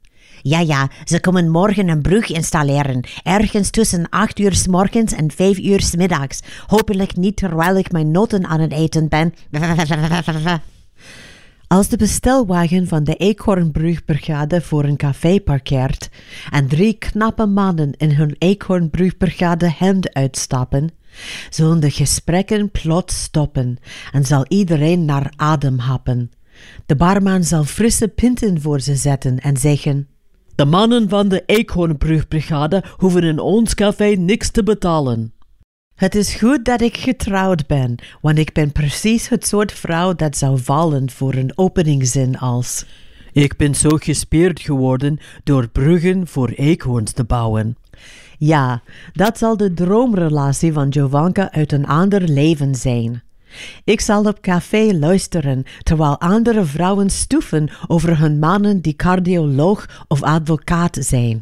Ja, 0.42 0.60
ja, 0.60 0.90
ze 1.04 1.20
komen 1.20 1.50
morgen 1.50 1.88
een 1.88 2.02
brug 2.02 2.30
installeren. 2.30 3.04
Ergens 3.22 3.70
tussen 3.70 4.08
8 4.08 4.38
uur 4.38 4.54
s 4.54 4.66
morgens 4.66 5.12
en 5.12 5.30
5 5.30 5.58
uur 5.58 5.80
s 5.80 5.96
middags. 5.96 6.40
Hopelijk 6.66 7.16
niet 7.16 7.36
terwijl 7.36 7.76
ik 7.76 7.92
mijn 7.92 8.10
noten 8.10 8.46
aan 8.46 8.60
het 8.60 8.72
eten 8.72 9.08
ben. 9.08 9.34
Als 11.66 11.88
de 11.88 11.96
bestelwagen 11.96 12.88
van 12.88 13.04
de 13.04 13.14
Eekhoornbrugbrigade 13.14 14.60
voor 14.60 14.84
een 14.84 14.96
café 14.96 15.40
parkeert 15.40 16.08
en 16.50 16.68
drie 16.68 16.98
knappe 16.98 17.46
mannen 17.46 17.92
in 17.96 18.10
hun 18.10 18.34
Eekhoornbrugbrigade 18.38 19.72
hemd 19.76 20.14
uitstappen, 20.14 20.90
zullen 21.50 21.80
de 21.80 21.90
gesprekken 21.90 22.70
plots 22.70 23.22
stoppen 23.22 23.78
en 24.12 24.24
zal 24.24 24.44
iedereen 24.48 25.04
naar 25.04 25.32
adem 25.36 25.78
happen. 25.78 26.30
De 26.86 26.96
barman 26.96 27.44
zal 27.44 27.64
frisse 27.64 28.08
pinten 28.08 28.60
voor 28.60 28.80
ze 28.80 28.96
zetten 28.96 29.38
en 29.38 29.56
zeggen: 29.56 30.08
De 30.54 30.64
mannen 30.64 31.08
van 31.08 31.28
de 31.28 31.42
Eekhoornbrugbrigade 31.46 32.84
hoeven 32.96 33.22
in 33.22 33.38
ons 33.38 33.74
café 33.74 34.06
niks 34.06 34.50
te 34.50 34.62
betalen. 34.62 35.32
Het 35.94 36.14
is 36.14 36.34
goed 36.34 36.64
dat 36.64 36.80
ik 36.80 36.96
getrouwd 36.96 37.66
ben, 37.66 37.94
want 38.20 38.38
ik 38.38 38.52
ben 38.52 38.72
precies 38.72 39.28
het 39.28 39.46
soort 39.46 39.72
vrouw 39.72 40.14
dat 40.14 40.36
zou 40.36 40.58
vallen 40.62 41.10
voor 41.10 41.34
een 41.34 41.52
openingzin 41.54 42.38
als: 42.38 42.84
Ik 43.32 43.56
ben 43.56 43.74
zo 43.74 43.88
gespierd 43.88 44.60
geworden 44.60 45.18
door 45.44 45.68
bruggen 45.68 46.26
voor 46.26 46.48
eekhoorns 46.48 47.12
te 47.12 47.24
bouwen. 47.24 47.76
Ja, 48.44 48.82
dat 49.12 49.38
zal 49.38 49.56
de 49.56 49.74
droomrelatie 49.74 50.72
van 50.72 50.88
Jovanka 50.88 51.52
uit 51.52 51.72
een 51.72 51.86
ander 51.86 52.22
leven 52.22 52.74
zijn. 52.74 53.22
Ik 53.84 54.00
zal 54.00 54.24
op 54.24 54.40
café 54.40 54.92
luisteren 54.98 55.64
terwijl 55.82 56.20
andere 56.20 56.64
vrouwen 56.64 57.10
stoeven 57.10 57.70
over 57.86 58.18
hun 58.18 58.38
mannen 58.38 58.80
die 58.80 58.96
cardioloog 58.96 60.04
of 60.08 60.22
advocaat 60.22 60.96
zijn. 61.00 61.40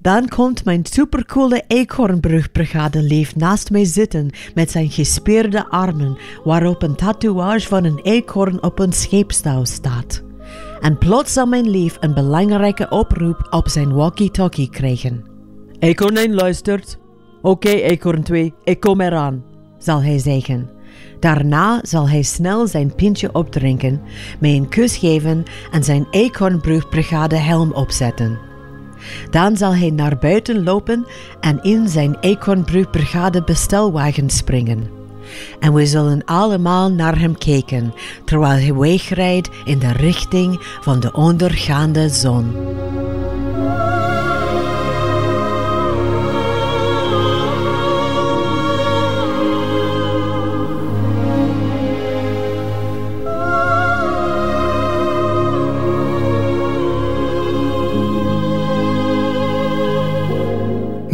Dan 0.00 0.28
komt 0.28 0.64
mijn 0.64 0.86
supercoole 0.86 1.64
eekhoornbrugbrigade-leef 1.66 3.36
naast 3.36 3.70
mij 3.70 3.84
zitten 3.84 4.30
met 4.54 4.70
zijn 4.70 4.90
gespierde 4.90 5.68
armen, 5.68 6.18
waarop 6.44 6.82
een 6.82 6.96
tatoeage 6.96 7.68
van 7.68 7.84
een 7.84 8.00
eekhoorn 8.02 8.62
op 8.62 8.78
een 8.78 8.92
scheepstouw 8.92 9.64
staat. 9.64 10.22
En 10.80 10.98
plots 10.98 11.32
zal 11.32 11.46
mijn 11.46 11.68
lief 11.70 11.96
een 12.00 12.14
belangrijke 12.14 12.88
oproep 12.88 13.46
op 13.50 13.68
zijn 13.68 13.92
walkie-talkie 13.92 14.70
krijgen. 14.70 15.35
Eekhoorn 15.78 16.16
1 16.16 16.34
luistert. 16.34 16.98
Oké, 17.42 17.68
okay, 17.68 17.82
Eekhoorn 17.82 18.22
2, 18.22 18.54
ik 18.64 18.80
kom 18.80 19.00
eraan, 19.00 19.44
zal 19.78 20.02
hij 20.02 20.18
zeggen. 20.18 20.70
Daarna 21.20 21.78
zal 21.82 22.08
hij 22.08 22.22
snel 22.22 22.66
zijn 22.66 22.94
pintje 22.94 23.32
opdrinken, 23.32 24.00
mij 24.40 24.56
een 24.56 24.68
kus 24.68 24.96
geven 24.96 25.44
en 25.70 25.84
zijn 25.84 26.06
eekhoornbrugbrigade 26.10 27.36
helm 27.36 27.72
opzetten. 27.72 28.38
Dan 29.30 29.56
zal 29.56 29.74
hij 29.74 29.90
naar 29.90 30.18
buiten 30.18 30.64
lopen 30.64 31.06
en 31.40 31.62
in 31.62 31.88
zijn 31.88 32.16
Eekhoornbrugbrigade 32.20 33.42
bestelwagen 33.44 34.30
springen. 34.30 34.90
En 35.60 35.74
we 35.74 35.86
zullen 35.86 36.24
allemaal 36.24 36.90
naar 36.90 37.18
hem 37.18 37.38
kijken, 37.38 37.94
terwijl 38.24 38.58
hij 38.58 38.74
wegrijdt 38.74 39.50
in 39.64 39.78
de 39.78 39.92
richting 39.92 40.58
van 40.80 41.00
de 41.00 41.12
ondergaande 41.12 42.08
zon. 42.08 42.54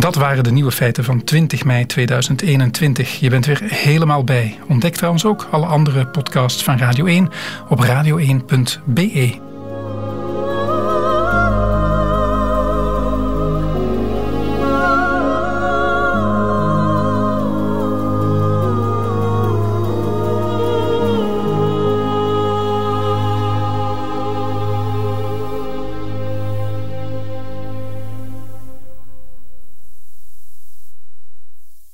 Dat 0.03 0.15
waren 0.15 0.45
de 0.45 0.51
nieuwe 0.51 0.73
feiten 0.73 1.05
van 1.05 1.25
20 1.25 1.65
mei 1.65 1.87
2021. 1.87 3.21
Je 3.21 3.31
bent 3.31 3.47
weer 3.47 3.61
helemaal 3.65 4.25
bij. 4.25 4.59
Ontdek 4.69 4.95
trouwens 4.95 5.25
ook 5.25 5.49
alle 5.51 5.67
andere 5.67 6.07
podcasts 6.07 6.65
van 6.65 6.79
Radio 6.79 7.07
1 7.07 7.29
op 7.69 7.85
radio1.be. 7.85 9.52